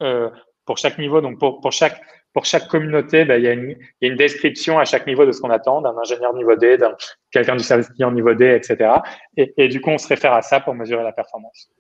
[0.03, 0.29] euh,
[0.67, 1.21] pour chaque niveau.
[1.21, 2.01] Donc pour, pour chaque
[2.35, 5.07] pour chaque communauté, ben, il, y a une, il y a une description à chaque
[5.07, 6.97] niveau de ce qu'on attend, d'un ingénieur niveau D, d'un
[7.31, 8.91] quelqu'un du service client niveau D, etc.
[9.37, 11.71] Et, et, du coup, on se réfère à ça pour mesurer la performance.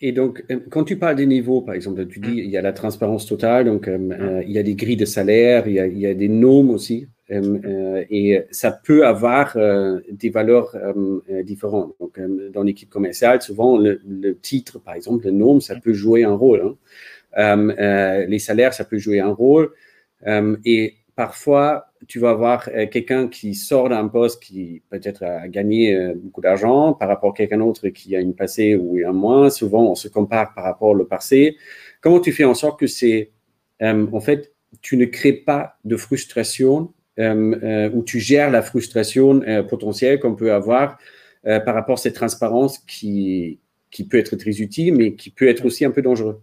[0.00, 2.38] Et donc, euh, quand tu parles des niveaux, par exemple, tu dis mm.
[2.38, 4.12] il y a la transparence totale, donc euh, mm.
[4.12, 6.28] euh, il y a des grilles de salaire, il y a, il y a des
[6.28, 10.76] normes aussi, euh, et ça peut avoir euh, des valeurs
[11.44, 11.94] différentes.
[12.00, 12.18] Donc,
[12.52, 15.80] dans l'équipe commerciale, souvent, le, le, titre, par exemple, le norme, ça mm.
[15.80, 16.74] peut jouer un rôle.
[17.36, 18.26] Hein.
[18.28, 19.70] Les salaires, ça peut jouer un rôle.
[20.64, 26.40] Et parfois, tu vas avoir quelqu'un qui sort d'un poste qui peut-être a gagné beaucoup
[26.40, 29.50] d'argent par rapport à quelqu'un d'autre qui a une passé ou un moins.
[29.50, 31.58] Souvent, on se compare par rapport au passé.
[32.00, 33.32] Comment tu fais en sorte que c'est,
[33.82, 39.62] en fait, tu ne crées pas de frustration euh, où tu gères la frustration euh,
[39.62, 40.96] potentielle qu'on peut avoir
[41.46, 43.58] euh, par rapport à cette transparence qui,
[43.90, 46.40] qui peut être très utile, mais qui peut être aussi un peu dangereux?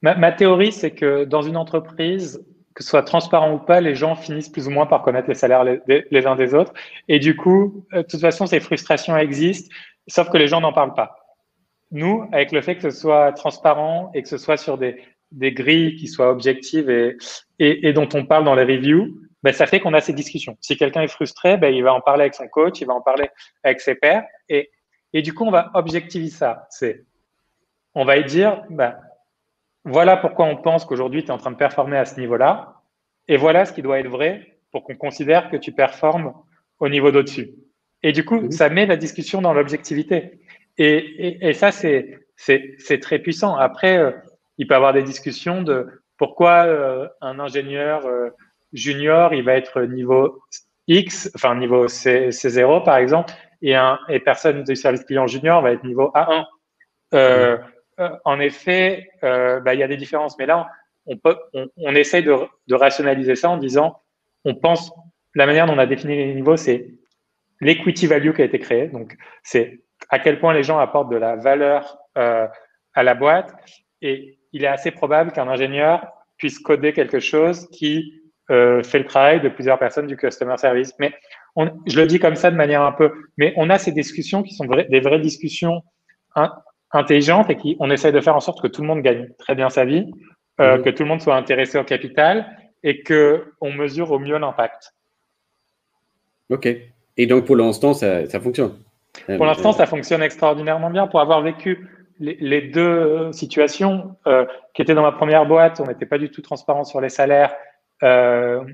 [0.00, 4.16] Ma, théorie, c'est que dans une entreprise, que ce soit transparent ou pas, les gens
[4.16, 6.72] finissent plus ou moins par connaître les salaires les, uns des autres.
[7.08, 9.72] Et du coup, euh, de toute façon, ces frustrations existent,
[10.08, 11.16] sauf que les gens n'en parlent pas.
[11.92, 15.52] Nous, avec le fait que ce soit transparent et que ce soit sur des, des
[15.52, 17.16] grilles qui soient objectives et,
[17.60, 20.56] et, dont on parle dans les reviews, ben, ça fait qu'on a ces discussions.
[20.60, 23.02] Si quelqu'un est frustré, ben, il va en parler avec son coach, il va en
[23.02, 23.28] parler
[23.62, 24.24] avec ses pairs.
[24.48, 24.70] Et,
[25.12, 26.66] et du coup, on va objectiver ça.
[26.70, 27.04] C'est,
[27.94, 28.96] on va dire, ben,
[29.84, 32.82] voilà pourquoi on pense qu'aujourd'hui, tu es en train de performer à ce niveau-là.
[33.28, 36.34] Et voilà ce qui doit être vrai pour qu'on considère que tu performes
[36.78, 37.50] au niveau d'au-dessus.
[38.02, 40.40] Et du coup, ça met la discussion dans l'objectivité.
[40.76, 43.54] Et, et, et, ça, c'est, c'est, très puissant.
[43.56, 44.10] Après, euh,
[44.58, 45.86] il peut y avoir des discussions de
[46.18, 48.30] pourquoi euh, un ingénieur euh,
[48.72, 50.42] junior, il va être niveau
[50.88, 55.62] X, enfin niveau C, C0 par exemple, et, un, et personne du service client junior
[55.62, 56.44] va être niveau A1.
[57.14, 57.58] Euh, euh,
[58.24, 60.38] en effet, euh, bah, il y a des différences.
[60.38, 60.68] Mais là,
[61.06, 64.00] on, essaye de, rationaliser ça en disant,
[64.44, 64.92] on pense,
[65.34, 66.88] la manière dont on a défini les niveaux, c'est
[67.60, 68.88] l'equity value qui a été créé.
[68.88, 72.46] Donc, c'est à quel point les gens apportent de la valeur euh,
[72.94, 73.54] à la boîte.
[74.02, 79.06] Et il est assez probable qu'un ingénieur puisse coder quelque chose qui euh, fait le
[79.06, 80.94] travail de plusieurs personnes du customer service.
[80.98, 81.14] Mais
[81.86, 84.54] je le dis comme ça de manière un peu, mais on a ces discussions qui
[84.54, 85.82] sont des vraies discussions
[86.34, 86.52] hein,
[86.94, 89.54] intelligente et qui on essaye de faire en sorte que tout le monde gagne très
[89.54, 90.10] bien sa vie,
[90.60, 90.82] euh, mmh.
[90.82, 92.46] que tout le monde soit intéressé au capital
[92.82, 94.94] et que on mesure au mieux l'impact.
[96.50, 96.68] Ok.
[97.16, 98.76] Et donc pour l'instant, ça, ça, fonctionne.
[99.26, 101.06] Pour l'instant, ça fonctionne extraordinairement bien.
[101.06, 105.86] Pour avoir vécu les, les deux situations euh, qui étaient dans ma première boîte, on
[105.86, 107.54] n'était pas du tout transparent sur les salaires
[108.02, 108.64] euh,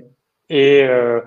[0.49, 1.21] et euh,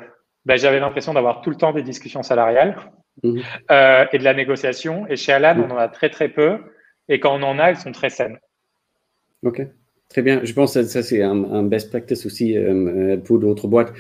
[0.45, 2.77] ben, j'avais l'impression d'avoir tout le temps des discussions salariales.
[3.23, 3.41] Mmh.
[3.71, 5.07] Euh, et de la négociation.
[5.09, 5.63] Et chez Alan, mmh.
[5.71, 6.59] on en a très très peu.
[7.09, 8.38] Et quand on en a, elles sont très saines.
[9.43, 9.67] Ok,
[10.09, 10.40] très bien.
[10.43, 13.93] Je pense que ça, c'est un, best practice aussi euh, pour d'autres boîtes.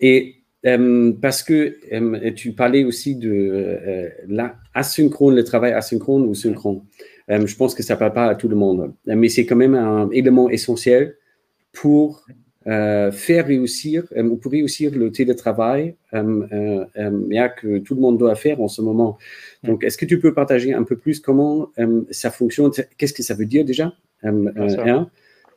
[0.00, 6.34] Et euh, parce que euh, tu parlais aussi de euh, l'asynchrone, le travail asynchrone ou
[6.34, 6.82] synchrone.
[7.30, 9.56] Euh, je pense que ça ne parle pas à tout le monde, mais c'est quand
[9.56, 11.16] même un élément essentiel
[11.72, 12.26] pour
[12.66, 18.34] euh, faire réussir, euh, pour réussir le télétravail, euh, euh, que tout le monde doit
[18.34, 19.18] faire en ce moment.
[19.62, 21.70] Donc, est-ce que tu peux partager un peu plus comment
[22.10, 22.70] ça fonctionne?
[22.96, 23.92] Qu'est-ce que ça veut dire déjà?
[24.22, 25.08] Hein?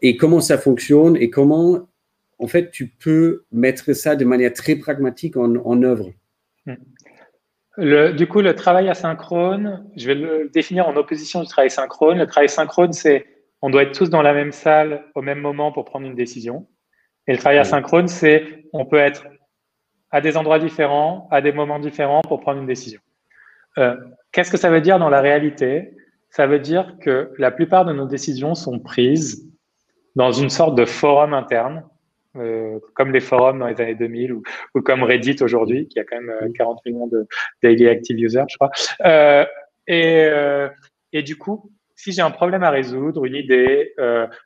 [0.01, 1.87] Et comment ça fonctionne et comment,
[2.39, 6.11] en fait, tu peux mettre ça de manière très pragmatique en, en œuvre?
[7.77, 12.17] Le, du coup, le travail asynchrone, je vais le définir en opposition du travail synchrone.
[12.17, 13.25] Le travail synchrone, c'est
[13.61, 16.67] on doit être tous dans la même salle au même moment pour prendre une décision.
[17.27, 19.25] Et le travail asynchrone, c'est on peut être
[20.11, 23.01] à des endroits différents, à des moments différents pour prendre une décision.
[23.77, 23.95] Euh,
[24.31, 25.93] Qu'est-ce que ça veut dire dans la réalité?
[26.29, 29.47] Ça veut dire que la plupart de nos décisions sont prises
[30.15, 31.83] dans une sorte de forum interne,
[32.35, 34.43] euh, comme les forums dans les années 2000 ou,
[34.75, 37.25] ou comme Reddit aujourd'hui, qui a quand même 40 euh, millions de
[37.63, 38.71] daily active users, je crois.
[39.05, 39.45] Euh,
[39.87, 40.27] et,
[41.13, 43.93] et du coup, si j'ai un problème à résoudre, une idée,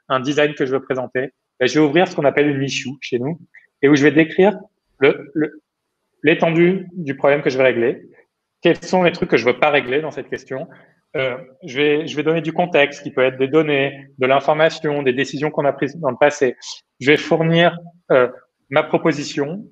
[0.07, 2.89] un design que je veux présenter, ben, je vais ouvrir ce qu'on appelle une issue
[3.01, 3.39] chez nous
[3.83, 4.57] et où je vais décrire
[6.23, 8.01] l'étendue le, du problème que je vais régler,
[8.63, 10.67] quels sont les trucs que je veux pas régler dans cette question?
[11.15, 15.03] Euh, je, vais, je vais donner du contexte qui peut être des données, de l'information,
[15.03, 16.55] des décisions qu'on a prises dans le passé.
[16.99, 17.77] Je vais fournir
[18.11, 18.27] euh,
[18.71, 19.63] ma proposition.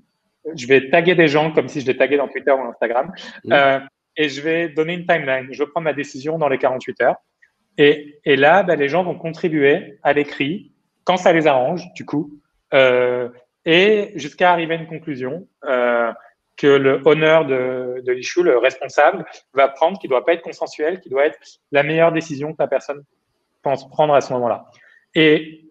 [0.55, 3.11] Je vais taguer des gens comme si je les taguais dans Twitter ou Instagram.
[3.45, 3.51] Mmh.
[3.51, 3.79] Euh,
[4.15, 5.47] et je vais donner une timeline.
[5.51, 7.15] Je vais prendre ma décision dans les 48 heures.
[7.79, 10.71] Et, et là, ben, les gens vont contribuer à l'écrit
[11.09, 12.39] quand ça les arrange, du coup,
[12.71, 13.29] euh,
[13.65, 16.13] et jusqu'à arriver à une conclusion euh,
[16.55, 21.01] que le honneur de, de l'issue, le responsable, va prendre, qui doit pas être consensuel,
[21.01, 21.39] qui doit être
[21.71, 23.03] la meilleure décision que la personne
[23.63, 24.67] pense prendre à ce moment-là.
[25.15, 25.65] Et,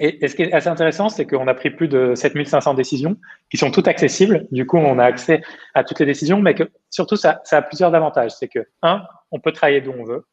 [0.00, 3.18] ce qui est assez intéressant, c'est qu'on a pris plus de 7500 décisions
[3.50, 4.46] qui sont toutes accessibles.
[4.52, 5.42] Du coup, on a accès
[5.74, 8.30] à toutes les décisions, mais que surtout, ça, ça a plusieurs avantages.
[8.30, 10.24] C'est que, un, on peut travailler d'où on veut.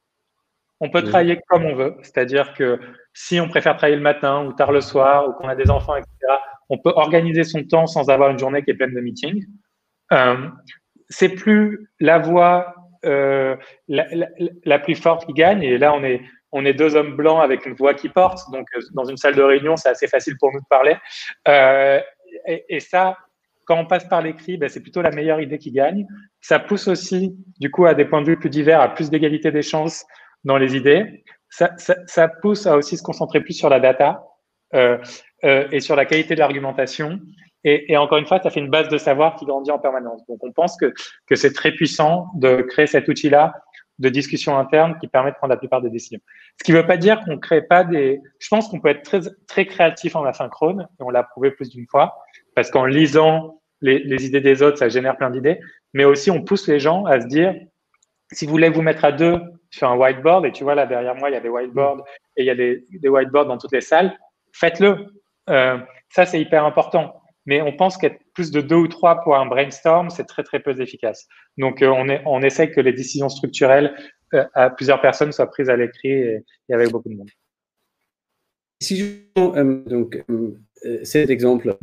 [0.81, 2.79] On peut travailler comme on veut, c'est-à-dire que
[3.13, 5.95] si on préfère travailler le matin ou tard le soir ou qu'on a des enfants,
[5.95, 6.09] etc.,
[6.69, 9.45] on peut organiser son temps sans avoir une journée qui est pleine de meetings.
[10.13, 10.47] Euh,
[11.09, 13.55] c'est plus la voix euh,
[13.87, 14.27] la, la,
[14.65, 15.63] la, plus forte qui gagne.
[15.63, 18.39] Et là, on est, on est deux hommes blancs avec une voix qui porte.
[18.51, 20.97] Donc, euh, dans une salle de réunion, c'est assez facile pour nous de parler.
[21.47, 22.01] Euh,
[22.45, 23.17] et, et, ça,
[23.65, 26.05] quand on passe par l'écrit, ben, c'est plutôt la meilleure idée qui gagne.
[26.41, 29.51] Ça pousse aussi, du coup, à des points de vue plus divers, à plus d'égalité
[29.51, 30.05] des chances
[30.43, 31.23] dans les idées.
[31.49, 34.23] Ça, ça, ça, pousse à aussi se concentrer plus sur la data
[34.75, 34.97] euh,
[35.43, 37.19] euh, et sur la qualité de l'argumentation.
[37.63, 40.25] Et, et, encore une fois, ça fait une base de savoir qui grandit en permanence.
[40.27, 40.93] Donc, on pense que,
[41.27, 43.53] que c'est très puissant de créer cet outil-là
[43.99, 46.21] de discussion interne qui permet de prendre la plupart des décisions.
[46.57, 48.21] Ce qui ne veut pas dire qu'on ne crée pas des...
[48.39, 51.69] Je pense qu'on peut être très, très créatif en asynchrone, et on l'a prouvé plus
[51.69, 52.17] d'une fois,
[52.55, 55.59] parce qu'en lisant les, les idées des autres, ça génère plein d'idées,
[55.93, 57.53] mais aussi on pousse les gens à se dire,
[58.31, 59.37] si vous voulez vous mettre à deux
[59.71, 62.03] sur un whiteboard, et tu vois là derrière moi, il y a des whiteboards
[62.37, 64.17] et il y a des, des whiteboards dans toutes les salles,
[64.53, 65.05] faites-le.
[65.49, 65.77] Euh,
[66.09, 67.21] ça, c'est hyper important.
[67.45, 70.59] Mais on pense qu'être plus de deux ou trois pour un brainstorm, c'est très très
[70.59, 71.27] peu efficace.
[71.57, 73.95] Donc, euh, on, est, on essaie que les décisions structurelles
[74.33, 77.29] euh, à plusieurs personnes soient prises à l'écrit et, avec beaucoup de monde.
[78.81, 79.05] Si je
[79.89, 80.23] donc
[81.03, 81.75] cet exemple,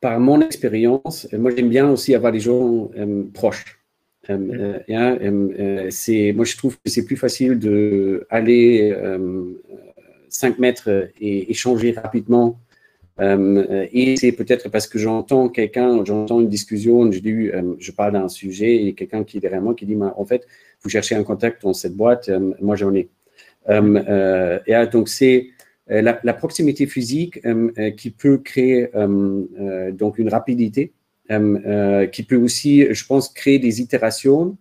[0.00, 2.88] par mon expérience, moi j'aime bien aussi avoir des gens
[3.34, 3.83] proches.
[4.30, 9.44] Euh, euh, c'est, moi, je trouve que c'est plus facile d'aller euh,
[10.28, 12.58] 5 mètres et échanger rapidement.
[13.20, 18.14] Euh, et c'est peut-être parce que j'entends quelqu'un, j'entends une discussion, je, dis, je parle
[18.14, 20.46] d'un sujet et quelqu'un qui est derrière moi qui dit, en fait,
[20.82, 22.28] vous cherchez un contact dans cette boîte,
[22.60, 23.08] moi j'en ai.
[23.70, 25.46] et donc c'est
[25.86, 27.40] la, la, proximité physique
[27.96, 28.88] qui peut créer
[29.92, 34.56] donc une rapidité euh, euh, qui peut aussi, je pense, créer des itérations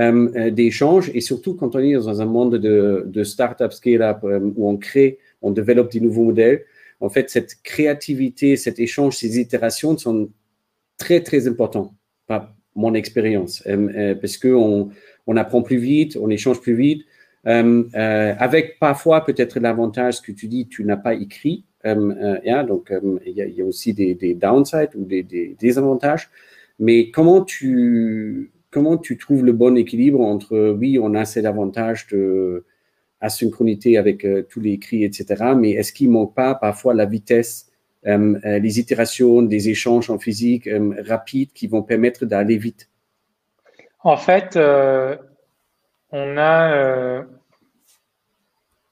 [0.00, 1.10] euh, d'échanges.
[1.14, 5.18] Et surtout quand on est dans un monde de, de start-up scale-up où on crée,
[5.42, 6.64] on développe des nouveaux modèles,
[7.00, 10.30] en fait, cette créativité, cet échange, ces itérations sont
[10.98, 11.94] très, très importants,
[12.26, 13.62] par mon expérience,
[14.20, 14.90] parce qu'on
[15.26, 17.04] on apprend plus vite, on échange plus vite,
[17.46, 22.62] euh, euh, avec parfois peut-être l'avantage que tu dis, tu n'as pas écrit, euh, yeah,
[22.62, 22.92] donc
[23.26, 26.28] il y, a aussi des, des downsides ou des, des, désavantages.
[26.78, 32.06] Mais comment tu, comment tu trouves le bon équilibre entre, oui, on a cet avantage
[32.08, 32.64] de
[33.20, 35.52] asynchronité avec euh, tous les écrits, etc.
[35.56, 37.70] Mais est-ce qu'il manque pas parfois la vitesse,
[38.06, 42.88] euh, les itérations, des échanges en physique euh, rapides qui vont permettre d'aller vite?
[44.02, 47.24] En fait, on a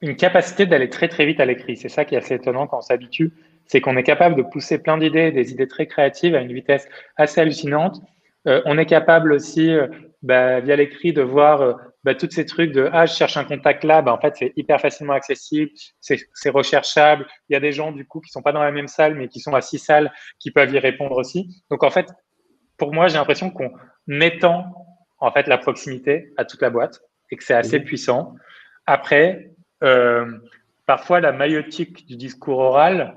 [0.00, 1.76] une capacité d'aller très très vite à l'écrit.
[1.76, 3.32] C'est ça qui est assez étonnant quand on s'habitue,
[3.66, 6.88] c'est qu'on est capable de pousser plein d'idées, des idées très créatives à une vitesse
[7.16, 8.00] assez hallucinante.
[8.46, 9.88] Euh, on est capable aussi, euh,
[10.22, 13.44] bah, via l'écrit, de voir euh, bah, tous ces trucs de ah je cherche un
[13.44, 17.26] contact là, bah, en fait c'est hyper facilement accessible, c'est recherchable.
[17.48, 19.28] Il y a des gens du coup qui sont pas dans la même salle mais
[19.28, 21.62] qui sont à six salles qui peuvent y répondre aussi.
[21.70, 22.06] Donc en fait,
[22.76, 23.70] pour moi j'ai l'impression qu'on
[24.20, 24.64] étend
[25.18, 27.84] en fait la proximité à toute la boîte et que c'est assez mmh.
[27.84, 28.34] puissant.
[28.86, 29.50] Après,
[30.88, 33.14] parfois la maïotique du discours oral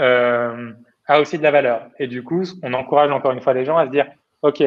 [0.00, 0.72] euh,
[1.06, 1.90] a aussi de la valeur.
[1.98, 4.06] Et du coup, on encourage encore une fois les gens à se dire,
[4.40, 4.62] OK,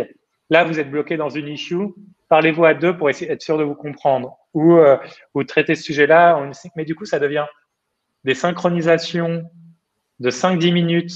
[0.52, 1.88] là, vous êtes bloqué dans une issue,
[2.30, 4.38] parlez-vous à deux pour essayer d'être sûr de vous comprendre.
[4.54, 4.96] Ou, euh,
[5.34, 6.40] ou traiter ce sujet-là.
[6.76, 7.46] Mais du coup, ça devient
[8.24, 9.44] des synchronisations
[10.20, 11.14] de 5-10 minutes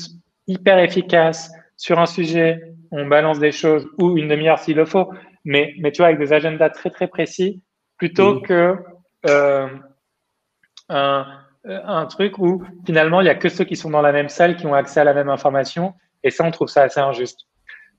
[0.47, 2.73] hyper efficaces sur un sujet.
[2.91, 5.13] On balance des choses ou une demi-heure s'il le faut.
[5.45, 7.61] Mais, mais tu vois, avec des agendas très, très précis
[7.97, 8.75] plutôt que
[9.27, 9.67] euh,
[10.89, 11.27] un,
[11.65, 14.55] un, truc où finalement, il n'y a que ceux qui sont dans la même salle
[14.55, 15.93] qui ont accès à la même information.
[16.23, 17.41] Et ça, on trouve ça assez injuste.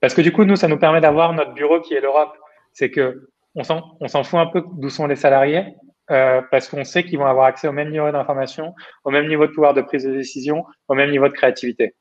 [0.00, 2.36] Parce que du coup, nous, ça nous permet d'avoir notre bureau qui est l'Europe.
[2.72, 5.74] C'est que on s'en fout un peu d'où sont les salariés,
[6.10, 8.74] euh, parce qu'on sait qu'ils vont avoir accès au même niveau d'information,
[9.04, 11.94] au même niveau de pouvoir de prise de décision, au même niveau de créativité.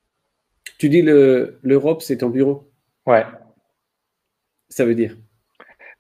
[0.78, 2.72] Tu dis l'Europe, c'est ton bureau?
[3.06, 3.26] Ouais.
[4.70, 5.16] Ça veut dire?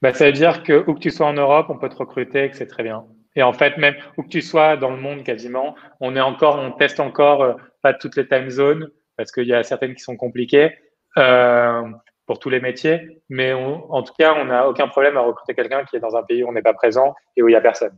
[0.01, 2.49] Bah, Ça veut dire que où que tu sois en Europe, on peut te recruter,
[2.49, 3.05] que c'est très bien.
[3.35, 6.57] Et en fait, même où que tu sois dans le monde quasiment, on est encore,
[6.59, 10.03] on teste encore euh, pas toutes les time zones parce qu'il y a certaines qui
[10.03, 10.73] sont compliquées.
[11.17, 11.83] Euh,
[12.29, 15.83] pour tous les métiers, mais en tout cas, on n'a aucun problème à recruter quelqu'un
[15.83, 17.61] qui est dans un pays où on n'est pas présent et où il n'y a
[17.61, 17.97] personne.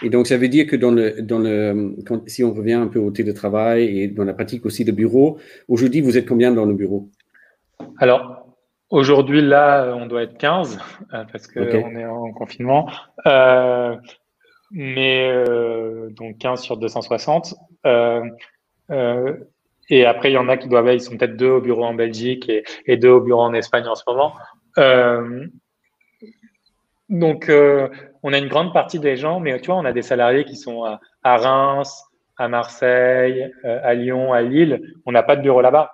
[0.00, 1.96] Et donc, ça veut dire que dans le, dans le,
[2.28, 6.02] si on revient un peu au télétravail et dans la pratique aussi de bureau, aujourd'hui,
[6.02, 7.10] vous êtes combien dans le bureau?
[7.98, 8.43] Alors,
[8.90, 10.78] aujourd'hui, là, on doit être 15
[11.12, 12.90] euh, parce qu'on est en confinement.
[13.26, 13.96] Euh,
[14.70, 17.54] mais euh, donc 15 sur 260.
[19.90, 21.92] Et après, il y en a qui doivent, ils sont peut-être deux au bureau en
[21.92, 22.50] Belgique
[22.86, 24.32] et, deux au bureau en Espagne en ce moment.
[27.10, 27.52] Donc,
[28.22, 30.56] on a une grande partie des gens, mais tu vois, on a des salariés qui
[30.56, 32.02] sont à, Reims,
[32.38, 34.80] à Marseille, à Lyon, à Lille.
[35.04, 35.92] On n'a pas de bureau là-bas.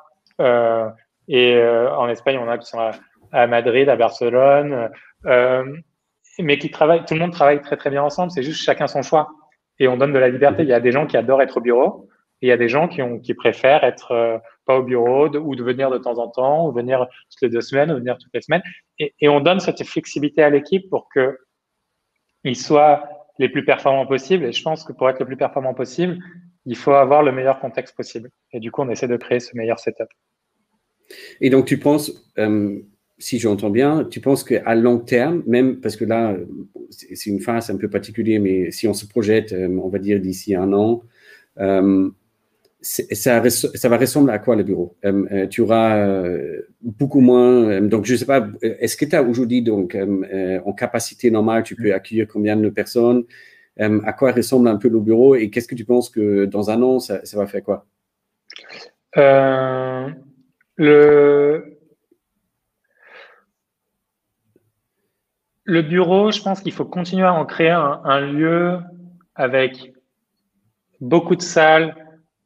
[1.32, 2.90] Et en Espagne, on a qui sont
[3.32, 4.90] à, Madrid, à Barcelone,
[6.38, 7.04] mais qui travaillent.
[7.04, 8.32] Tout le monde travaille très très bien ensemble.
[8.32, 9.28] C'est juste chacun son choix.
[9.78, 10.64] Et on donne de la liberté.
[10.64, 12.08] Il y a des gens qui adorent être au bureau
[12.42, 15.54] il y a des gens qui, ont, qui préfèrent être euh, pas au bureau ou
[15.54, 18.32] de venir de temps en temps, ou venir toutes les deux semaines, ou venir toutes
[18.32, 18.62] les semaines.
[18.98, 21.38] Et, et on donne cette flexibilité à l'équipe pour que
[22.44, 23.06] ils soient
[23.38, 24.44] les plus performants possibles.
[24.44, 26.18] Et je pense que pour être le plus performant possible,
[26.64, 28.30] il faut avoir le meilleur contexte possible.
[28.52, 30.08] Et du coup, on essaie de créer ce meilleur setup.
[31.40, 32.80] Et donc, tu penses, euh,
[33.20, 36.36] si j'entends bien, tu penses qu'à long terme, même parce que là,
[36.90, 40.18] c'est une phase un peu particulière, mais si on se projette, euh, on va dire
[40.20, 41.02] d'ici un an,
[41.58, 42.08] euh,
[42.80, 44.96] ça, va ressembler à quoi le bureau?
[45.04, 46.26] Euh, Tu auras
[46.80, 47.82] beaucoup moins.
[47.82, 49.94] donc, je ne sais pas, est-ce que tu as aujourd'hui, donc,
[50.64, 53.24] en capacité normale, tu peux accueillir combien de personnes?
[53.76, 55.34] À quoi ressemble un peu le bureau?
[55.34, 57.86] Et qu'est-ce que tu penses que dans un an, ça va faire quoi?
[60.80, 61.76] Le...
[65.82, 68.78] bureau, je pense qu'il faut continuer à en créer un, un lieu
[69.34, 69.92] avec
[71.00, 71.94] beaucoup de salles,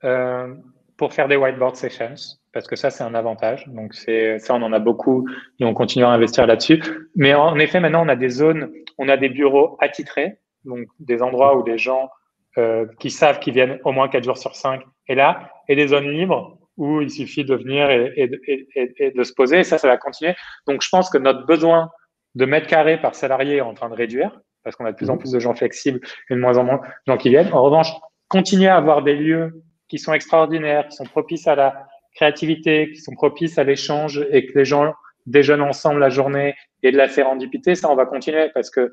[0.04, 0.54] euh,
[0.96, 2.14] pour faire des whiteboard sessions,
[2.52, 3.66] parce que ça, c'est un avantage.
[3.68, 6.82] Donc, c'est ça, on en a beaucoup et on continue à investir là-dessus.
[7.16, 11.20] Mais en effet, maintenant, on a des zones, on a des bureaux attitrés, donc des
[11.20, 12.10] endroits où des gens
[12.58, 15.88] euh, qui savent qu'ils viennent au moins 4 jours sur 5 et là, et des
[15.88, 19.60] zones libres où il suffit de venir et, et, et, et, de se poser.
[19.60, 20.34] Et ça, ça va continuer.
[20.66, 21.90] Donc, je pense que notre besoin
[22.34, 25.10] de mètres carrés par salarié est en train de réduire parce qu'on a de plus
[25.10, 25.18] en mmh.
[25.18, 27.52] plus de gens flexibles et de moins en moins de gens qui viennent.
[27.52, 27.92] En revanche,
[28.28, 33.00] continuer à avoir des lieux qui sont extraordinaires, qui sont propices à la créativité, qui
[33.00, 34.94] sont propices à l'échange et que les gens
[35.26, 38.92] déjeunent ensemble la journée et de la sérendipité, ça, on va continuer parce que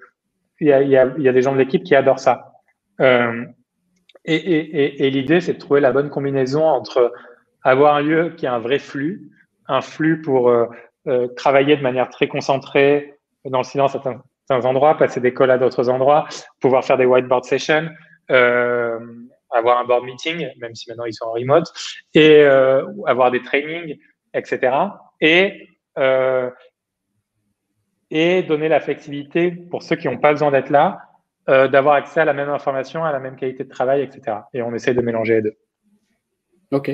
[0.59, 2.53] il y a, y, a, y a, des gens de l'équipe qui adorent ça.
[2.99, 3.45] Euh,
[4.23, 7.11] et, et, et, l'idée, c'est de trouver la bonne combinaison entre
[7.63, 9.31] avoir un lieu qui a un vrai flux,
[9.67, 10.67] un flux pour euh,
[11.07, 14.01] euh, travailler de manière très concentrée dans le silence à
[14.47, 16.27] certains endroits, passer des calls à d'autres endroits,
[16.59, 17.89] pouvoir faire des whiteboard sessions,
[18.29, 18.99] euh,
[19.51, 21.65] avoir un board meeting, même si maintenant ils sont en remote,
[22.13, 22.43] et
[23.05, 23.97] avoir des trainings,
[24.33, 24.73] etc.
[25.19, 25.67] Et,
[28.09, 30.99] et donner la flexibilité pour ceux qui n'ont pas besoin d'être là,
[31.47, 34.37] d'avoir accès à la même information, à la même qualité de travail, etc.
[34.53, 35.57] Et on essaie de mélanger les deux.
[36.71, 36.91] OK.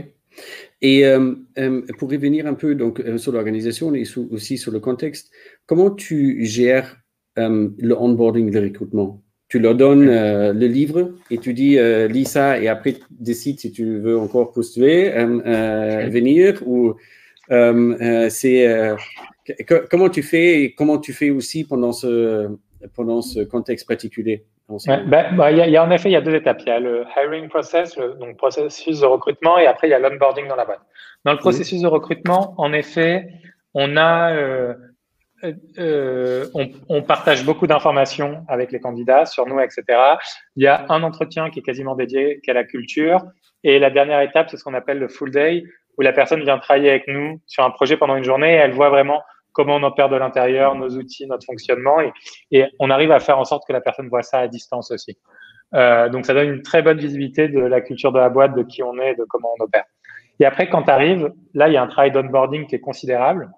[0.82, 5.32] Et euh, euh, pour revenir un peu donc, sur l'organisation et aussi sur le contexte,
[5.66, 6.98] comment tu gères
[7.36, 12.26] le onboarding de recrutement tu leur donnes euh, le livre et tu dis euh, lis
[12.26, 16.96] ça et après décide si tu veux encore postuler, euh, venir ou
[17.50, 18.96] c'est
[19.90, 22.50] comment tu fais et comment tu fais aussi pendant ce
[22.94, 24.46] pendant ce contexte particulier?
[24.70, 26.62] Ben, bah, y, y, a, en effet, il y a deux étapes.
[26.62, 29.94] Il y a le hiring process, le donc processus de recrutement, et après il y
[29.94, 30.82] a l'onboarding dans la boîte.
[31.24, 33.30] Dans le processus de recrutement, en effet,
[33.74, 34.74] on a euh,
[35.78, 39.84] euh, on, on, partage beaucoup d'informations avec les candidats sur nous, etc.
[40.56, 43.22] Il y a un entretien qui est quasiment dédié qu'à la culture.
[43.64, 45.64] Et la dernière étape, c'est ce qu'on appelle le full day,
[45.98, 48.72] où la personne vient travailler avec nous sur un projet pendant une journée et elle
[48.72, 49.22] voit vraiment
[49.58, 51.98] comment on opère de l'intérieur, nos outils, notre fonctionnement,
[52.52, 55.18] et, on arrive à faire en sorte que la personne voit ça à distance aussi.
[55.74, 58.62] Euh, donc ça donne une très bonne visibilité de la culture de la boîte, de
[58.62, 59.86] qui on est, de comment on opère.
[60.40, 63.50] Et après, quand tu arrives, là, il y a un travail d'onboarding qui est considérable,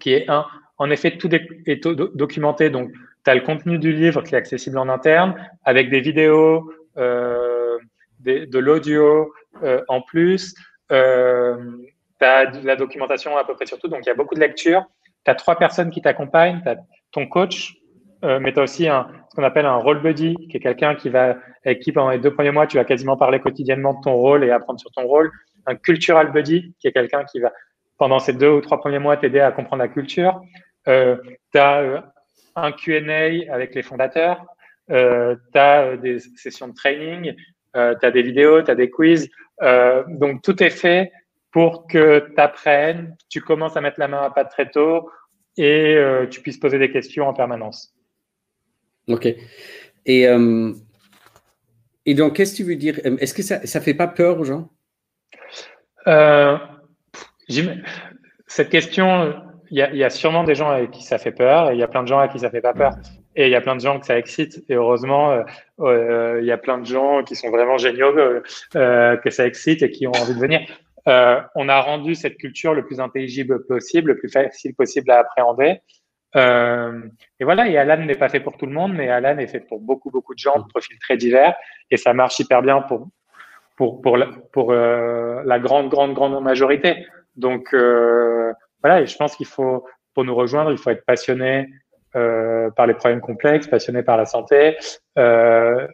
[0.00, 0.46] qui est un,
[0.78, 2.70] en effet, tout est documenté.
[2.70, 2.90] Donc,
[3.24, 7.76] tu as le contenu du livre qui est accessible en interne, avec des vidéos, euh,
[8.20, 9.30] de l'audio
[9.62, 10.54] euh, en plus.
[10.88, 13.88] Tu as la documentation à peu près sur tout.
[13.88, 14.86] Donc, il y a beaucoup de lectures.
[15.24, 16.62] Tu as trois personnes qui t'accompagnent.
[16.62, 16.76] Tu as
[17.12, 17.74] ton coach,
[18.24, 20.94] euh, mais tu as aussi un, ce qu'on appelle un role buddy, qui est quelqu'un
[20.94, 24.00] qui va, avec qui pendant les deux premiers mois, tu vas quasiment parler quotidiennement de
[24.02, 25.30] ton rôle et apprendre sur ton rôle.
[25.66, 27.52] Un cultural buddy, qui est quelqu'un qui va,
[27.98, 30.40] pendant ces deux ou trois premiers mois, t'aider à comprendre la culture.
[30.88, 31.16] Euh,
[31.52, 32.00] tu as euh,
[32.56, 34.44] un QA avec les fondateurs,
[34.90, 37.34] euh, tu as euh, des sessions de training,
[37.76, 39.28] euh, tu as des vidéos, tu as des quiz.
[40.08, 41.12] Donc, tout est fait
[41.52, 45.10] pour que tu apprennes, tu commences à mettre la main à pâte très tôt
[45.56, 45.98] et
[46.30, 47.94] tu puisses poser des questions en permanence.
[49.08, 49.26] Ok.
[50.06, 50.26] Et,
[52.06, 53.00] et donc, qu'est-ce que tu veux dire?
[53.04, 54.70] Est-ce que ça ne fait pas peur aux gens?
[58.46, 59.34] Cette question,
[59.70, 61.88] il y, a, sûrement des gens avec qui ça fait peur et il y a
[61.88, 62.92] plein de gens à qui ça fait pas peur.
[63.36, 64.64] Et il y a plein de gens que ça excite.
[64.68, 65.42] Et heureusement, euh,
[65.78, 68.12] euh, il y a plein de gens qui sont vraiment géniaux,
[68.74, 70.60] euh, que ça excite et qui ont envie de venir.
[71.06, 75.80] On a rendu cette culture le plus intelligible possible, le plus facile possible à appréhender.
[76.34, 79.60] et voilà, et Alan n'est pas fait pour tout le monde, mais Alan est fait
[79.60, 81.54] pour beaucoup, beaucoup de gens de profils très divers.
[81.90, 83.08] Et ça marche hyper bien pour,
[83.76, 87.06] pour, pour, la, pour la grande, grande, grande majorité.
[87.36, 87.74] Donc,
[88.82, 91.68] voilà, et je pense qu'il faut, pour nous rejoindre, il faut être passionné
[92.16, 94.76] euh, par les problèmes complexes, passionné par la santé,
[95.16, 95.86] euh,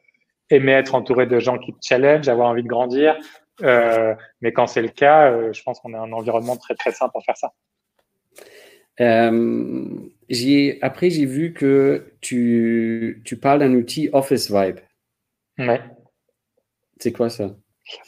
[0.48, 3.16] aimer être entouré de gens qui te challenge, avoir envie de grandir.
[3.62, 6.92] Euh, mais quand c'est le cas, euh, je pense qu'on a un environnement très très
[6.92, 7.52] sain pour faire ça.
[9.00, 9.84] Euh,
[10.82, 14.78] après, j'ai vu que tu, tu parles d'un outil Office Vibe.
[15.59, 15.80] Ouais.
[16.98, 17.50] C'est quoi ça?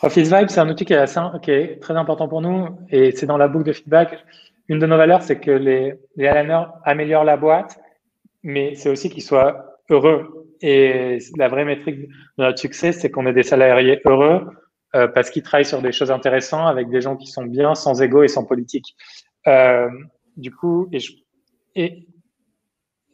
[0.03, 3.13] Office Vibe, c'est un outil qui est, assez, qui est très important pour nous et
[3.13, 4.25] c'est dans la boucle de feedback
[4.69, 6.29] une de nos valeurs, c'est que les, les
[6.85, 7.81] améliorent la boîte,
[8.43, 10.47] mais c'est aussi qu'ils soient heureux.
[10.61, 12.09] Et la vraie métrique de
[12.45, 14.47] notre succès, c'est qu'on ait des salariés heureux
[14.95, 18.01] euh, parce qu'ils travaillent sur des choses intéressantes avec des gens qui sont bien, sans
[18.03, 18.97] ego et sans politique.
[19.47, 19.89] Euh,
[20.37, 20.99] du coup, et,
[21.75, 22.07] et,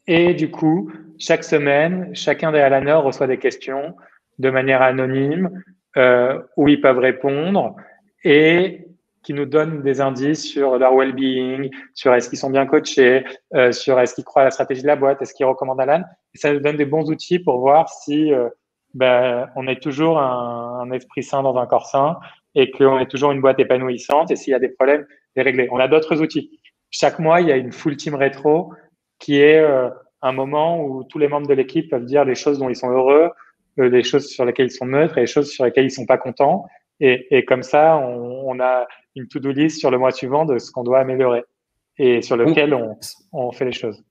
[0.06, 3.94] et, du coup, chaque semaine, chacun des Alaners reçoit des questions
[4.38, 5.62] de manière anonyme
[5.96, 7.76] euh, où ils peuvent répondre.
[8.24, 8.86] Et
[9.24, 13.72] qui nous donnent des indices sur leur well-being, sur est-ce qu'ils sont bien coachés, euh,
[13.72, 16.02] sur est-ce qu'ils croient à la stratégie de la boîte, est-ce qu'ils recommandent Alan.
[16.34, 18.48] Et ça nous donne des bons outils pour voir si euh,
[18.94, 22.18] ben, on est toujours un, un, esprit sain dans un corps sain
[22.54, 25.68] et qu'on est toujours une boîte épanouissante et s'il y a des problèmes, les régler.
[25.72, 26.60] On a d'autres outils.
[26.90, 28.72] Chaque mois, il y a une full team rétro
[29.18, 29.90] qui est euh,
[30.22, 32.90] un moment où tous les membres de l'équipe peuvent dire les choses dont ils sont
[32.90, 33.30] heureux,
[33.80, 36.06] euh, les choses sur lesquelles ils sont neutres et les choses sur lesquelles ils sont
[36.06, 36.66] pas contents.
[37.00, 38.86] Et, et comme ça, on, on a
[39.16, 41.42] une to-do list sur le mois suivant de ce qu'on doit améliorer
[41.98, 42.96] et sur lequel on,
[43.32, 44.02] on fait les choses.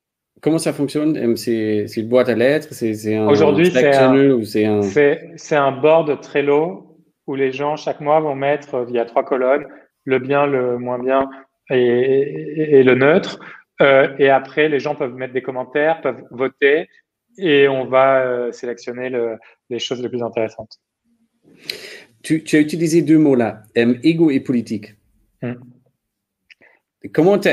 [0.41, 1.38] Comment ça fonctionne?
[1.38, 2.69] C'est une boîte à lettres?
[2.71, 8.36] C'est un Aujourd'hui, c'est un, c'est un board Trello où les gens chaque mois vont
[8.36, 9.65] mettre il y a trois colonnes
[10.05, 11.29] le bien, le moins bien
[11.69, 13.39] et, et, le neutre.
[13.81, 16.89] Euh, et après, les gens peuvent mettre des commentaires, peuvent voter
[17.38, 19.38] et on va euh, sélectionner le,
[19.69, 20.81] les choses les plus intéressantes
[22.23, 24.95] tu, as utilisé deux mots là, euh, ego et politique.
[25.41, 25.55] Hmm.
[27.13, 27.49] Comment tu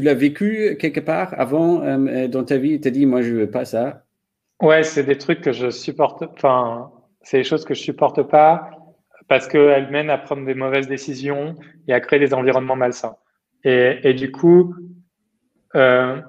[0.00, 3.38] l'as vécu quelque part avant euh, dans ta vie Tu as dit, moi, je ne
[3.40, 4.04] veux pas ça?
[4.60, 6.22] Ouais, c'est des trucs que je supporte.
[6.22, 6.90] Enfin,
[7.22, 8.70] c'est des choses que je supporte pas
[9.28, 11.56] parce qu'elles mènent à prendre des mauvaises décisions
[11.88, 13.16] et à créer des environnements malsains.
[13.64, 14.74] Et, du coup,
[15.76, 16.20] euh,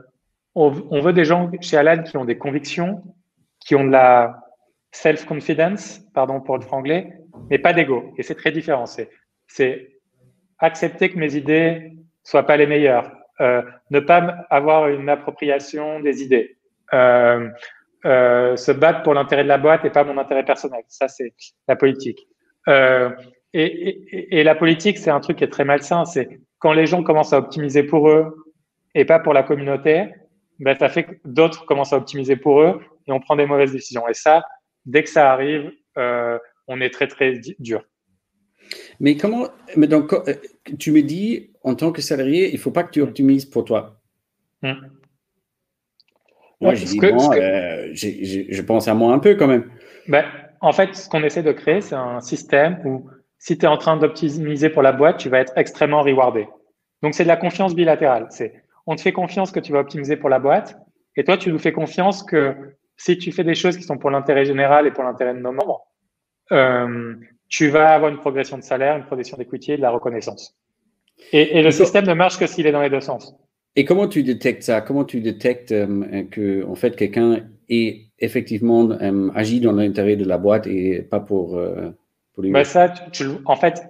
[0.55, 3.03] on, veut des gens chez Alan qui ont des convictions,
[3.59, 4.43] qui ont de la
[4.91, 7.17] self-confidence, pardon pour le franglais,
[7.49, 8.13] mais pas d'ego.
[8.17, 8.85] Et c'est très différent.
[9.47, 9.99] C'est
[10.59, 11.93] accepter que mes idées
[12.23, 16.57] soient pas les meilleures, euh, ne pas avoir une appropriation des idées,
[16.93, 17.49] euh,
[18.05, 20.83] euh, se battre pour l'intérêt de la boîte et pas mon intérêt personnel.
[20.89, 21.33] Ça, c'est
[21.69, 22.27] la politique.
[22.67, 23.09] Euh,
[23.53, 26.03] et, et, et, la politique, c'est un truc qui est très malsain.
[26.03, 28.53] C'est quand les gens commencent à optimiser pour eux
[28.93, 30.09] et pas pour la communauté,
[30.59, 33.71] ben, ça fait que d'autres commencent à optimiser pour eux et on prend des mauvaises
[33.71, 34.07] décisions.
[34.09, 34.43] Et ça,
[34.85, 37.83] dès que ça arrive, euh, on est très, très dur.
[38.99, 40.33] Mais comment, mais donc, euh,
[40.79, 43.65] tu me dis, en tant que salarié, il ne faut pas que tu optimises pour
[43.65, 43.99] toi.
[44.61, 44.73] Hmm.
[46.61, 49.69] Moi, je, dis, euh, je pense à moi un peu quand même.
[50.07, 50.23] Ben,
[50.61, 53.77] en fait, ce qu'on essaie de créer, c'est un système où si tu es en
[53.77, 56.47] train d'optimiser pour la boîte, tu vas être extrêmement rewardé.
[57.01, 58.27] Donc, c'est de la confiance bilatérale.
[58.29, 58.53] C'est
[58.85, 60.77] on te fait confiance que tu vas optimiser pour la boîte
[61.15, 62.55] et toi, tu nous fais confiance que
[62.97, 65.51] si tu fais des choses qui sont pour l'intérêt général et pour l'intérêt de nos
[65.51, 65.85] membres,
[66.51, 67.15] euh,
[67.53, 70.57] tu vas avoir une progression de salaire, une progression d'équité et de la reconnaissance.
[71.31, 73.35] Et, le système ne marche que s'il est dans les deux sens.
[73.75, 74.81] Et comment tu détectes ça?
[74.81, 80.25] Comment tu détectes euh, que en fait quelqu'un est effectivement euh, agit dans l'intérêt de
[80.25, 81.91] la boîte et pas pour, euh,
[82.33, 83.83] pour lui bah ça, tu, En fait,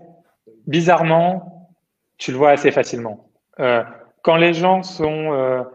[0.68, 1.70] bizarrement,
[2.18, 3.30] tu le vois assez facilement.
[4.24, 5.66] quand les gens sont,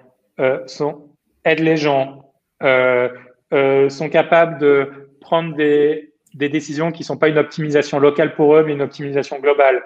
[0.66, 1.08] sont
[1.46, 7.98] aident les gens, sont capables de prendre des, des décisions qui sont pas une optimisation
[7.98, 9.82] locale pour eux, mais une optimisation globale.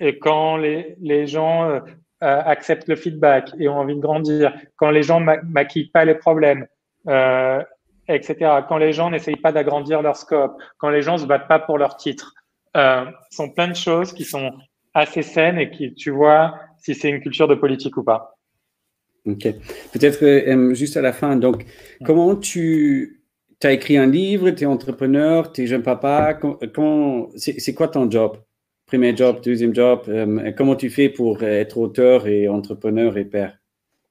[0.00, 1.80] et quand les, les gens
[2.24, 6.14] euh, acceptent le feedback et ont envie de grandir, quand les gens maquillent pas les
[6.14, 6.66] problèmes,
[7.08, 7.62] euh,
[8.08, 8.36] etc.
[8.68, 11.78] Quand les gens n'essayent pas d'agrandir leur scope, quand les gens se battent pas pour
[11.78, 12.32] leur titre,
[12.76, 14.52] euh, sont plein de choses qui sont
[14.94, 18.36] assez saines et qui, tu vois, si c'est une culture de politique ou pas.
[19.26, 19.46] Ok.
[19.92, 21.64] Peut-être euh, juste à la fin, donc,
[22.04, 23.23] comment tu
[23.66, 28.10] as écrit un livre, tu es entrepreneur, tu es jeune papa, comment, c'est quoi ton
[28.10, 28.36] job?
[28.86, 33.56] Premier job, deuxième job, euh, comment tu fais pour être auteur et entrepreneur et père?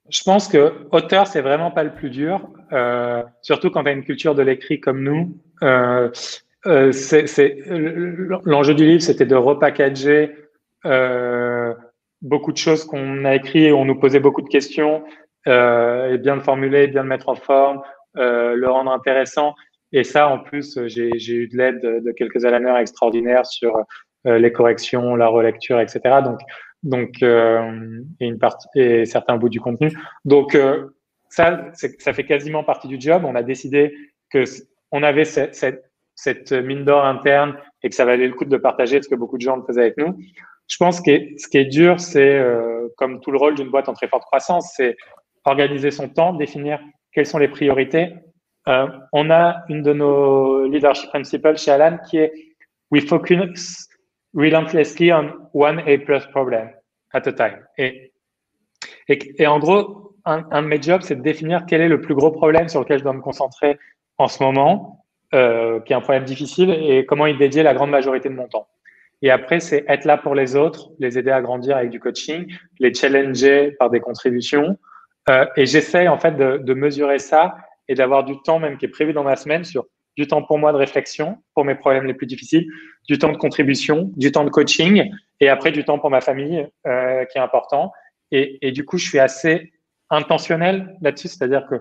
[0.10, 3.94] Je pense que auteur, c'est vraiment pas le plus dur, euh, surtout quand tu as
[3.94, 5.38] une culture de l'écrit comme nous.
[5.62, 6.10] Euh,
[6.92, 7.58] c'est
[8.46, 10.32] L'enjeu du livre, c'était de repackager
[12.22, 15.04] beaucoup de choses qu'on a écrit et on nous posait beaucoup de questions,
[15.46, 17.82] et bien le formuler, bien le mettre en forme,
[18.16, 19.56] le rendre intéressant.
[19.92, 23.78] Et ça, en plus, j'ai eu de l'aide de, de quelques alaneurs extraordinaires sur
[24.26, 26.22] euh, les corrections, la relecture, etc.
[26.24, 26.40] Donc,
[26.84, 29.92] donc euh, et une partie et certains bouts du contenu.
[30.26, 30.96] Donc euh,
[31.30, 33.24] ça, ça fait quasiment partie du job.
[33.26, 33.94] On a décidé
[34.30, 34.44] que
[34.92, 38.58] on avait cette, cette, cette mine d'or interne et que ça valait le coup de
[38.58, 40.18] partager parce que beaucoup de gens le faisaient avec nous.
[40.68, 43.90] Je pense que ce qui est dur, c'est euh, comme tout le rôle d'une boîte
[43.90, 44.96] en très forte croissance, c'est
[45.46, 46.80] organiser son temps, définir
[47.14, 48.14] quelles sont les priorités?
[48.68, 52.32] Euh, on a une de nos leadership principles chez Alan qui est
[52.92, 53.90] we focus
[54.34, 56.70] relentlessly on one A plus problem
[57.14, 57.60] at a time.
[57.78, 58.14] Et,
[59.08, 62.02] et, et en gros, un, un, de mes jobs, c'est de définir quel est le
[62.02, 63.78] plus gros problème sur lequel je dois me concentrer
[64.18, 67.90] en ce moment, euh, qui est un problème difficile, et comment y dédier la grande
[67.90, 68.68] majorité de mon temps.
[69.22, 72.52] Et après, c'est être là pour les autres, les aider à grandir avec du coaching,
[72.80, 74.78] les challenger par des contributions.
[75.30, 77.56] Euh, et j'essaie en fait de, de mesurer ça
[77.88, 80.58] et d'avoir du temps même qui est prévu dans ma semaine sur du temps pour
[80.58, 82.68] moi de réflexion pour mes problèmes les plus difficiles,
[83.08, 85.10] du temps de contribution, du temps de coaching
[85.40, 87.92] et après du temps pour ma famille euh, qui est important.
[88.32, 89.74] Et, et, du coup, je suis assez
[90.10, 91.76] intentionnel là-dessus, c'est-à-dire que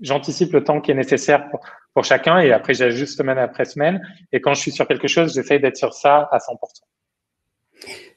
[0.00, 1.60] j'anticipe le temps qui est nécessaire pour,
[1.94, 4.00] pour chacun et après j'ajuste semaine après semaine.
[4.32, 6.56] Et quand je suis sur quelque chose, j'essaye d'être sur ça à 100%.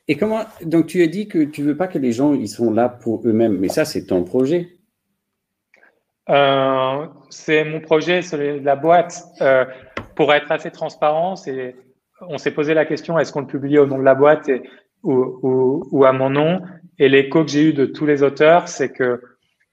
[0.07, 2.71] Et comment donc tu as dit que tu veux pas que les gens ils sont
[2.71, 4.81] là pour eux-mêmes, mais ça c'est ton projet.
[6.29, 9.23] Euh, c'est mon projet, c'est la boîte.
[9.41, 9.65] Euh,
[10.15, 11.75] pour être assez transparent, c'est,
[12.21, 14.49] on s'est posé la question est-ce qu'on le publie au nom de la boîte
[15.03, 16.61] ou, à mon nom?
[16.99, 19.21] Et l'écho que j'ai eu de tous les auteurs, c'est que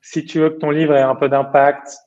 [0.00, 1.98] si tu veux que ton livre ait un peu d'impact,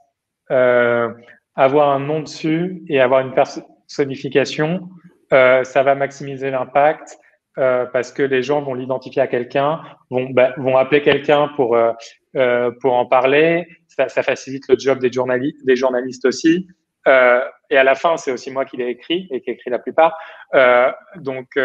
[0.50, 1.10] euh,
[1.56, 4.90] avoir un nom dessus et avoir une personnification,
[5.30, 7.18] ça va maximiser l'impact.
[7.62, 11.76] Euh, parce que les gens vont l'identifier à quelqu'un, vont, bah, vont appeler quelqu'un pour
[11.76, 11.92] euh,
[12.38, 13.68] euh, pour en parler.
[13.90, 16.66] Ça, ça, facilite le job des journalistes, des journalistes aussi.
[17.08, 19.70] Euh, et à la fin, c'est aussi moi qui l'ai écrit et qui ai écrit
[19.70, 20.18] la plupart.
[20.56, 21.60] Euh, donc,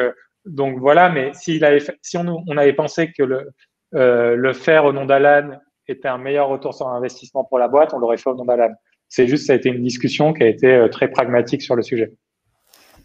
[0.44, 1.08] donc voilà.
[1.08, 3.52] Mais s'il avait, si on, on, avait pensé que le,
[3.92, 5.50] le faire au nom d'Alan
[5.86, 8.74] était un meilleur retour sur investissement pour la boîte, on l'aurait fait au nom d'Alan.
[9.08, 12.12] C'est juste, ça a été une discussion qui a été très pragmatique sur le sujet.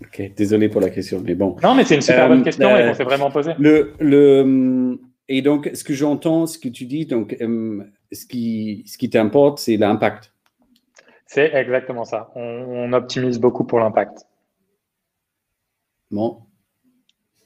[0.02, 1.56] Ok, désolé pour la question, mais bon.
[1.62, 3.52] Non, mais c'est une super bonne question et qu'on s'est vraiment posé.
[3.60, 4.98] Le, le,
[5.28, 9.10] et donc, ce que j'entends, ce que tu dis, donc, euh, ce qui, ce qui
[9.10, 10.34] t'importe, c'est l'impact.
[11.26, 12.32] C'est exactement ça.
[12.36, 14.26] On, optimise beaucoup pour l'impact.
[16.12, 16.40] Bon.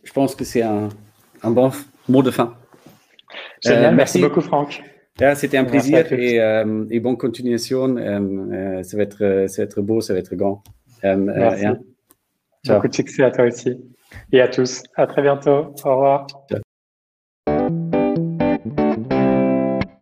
[0.03, 0.89] Je pense que c'est un,
[1.43, 1.71] un, bon
[2.09, 2.55] mot de fin.
[3.61, 3.93] Génial.
[3.93, 4.19] Euh, merci.
[4.19, 4.81] beaucoup, Franck.
[5.35, 7.95] C'était un plaisir et, euh, et, bonne continuation.
[7.97, 10.63] Euh, ça, va être, ça va être beau, ça va être grand.
[11.03, 11.67] merci.
[12.68, 13.76] Beaucoup de succès à toi aussi
[14.32, 14.84] et à tous.
[14.95, 15.74] À très bientôt.
[15.84, 16.28] Au revoir.
[16.49, 16.64] Ciao.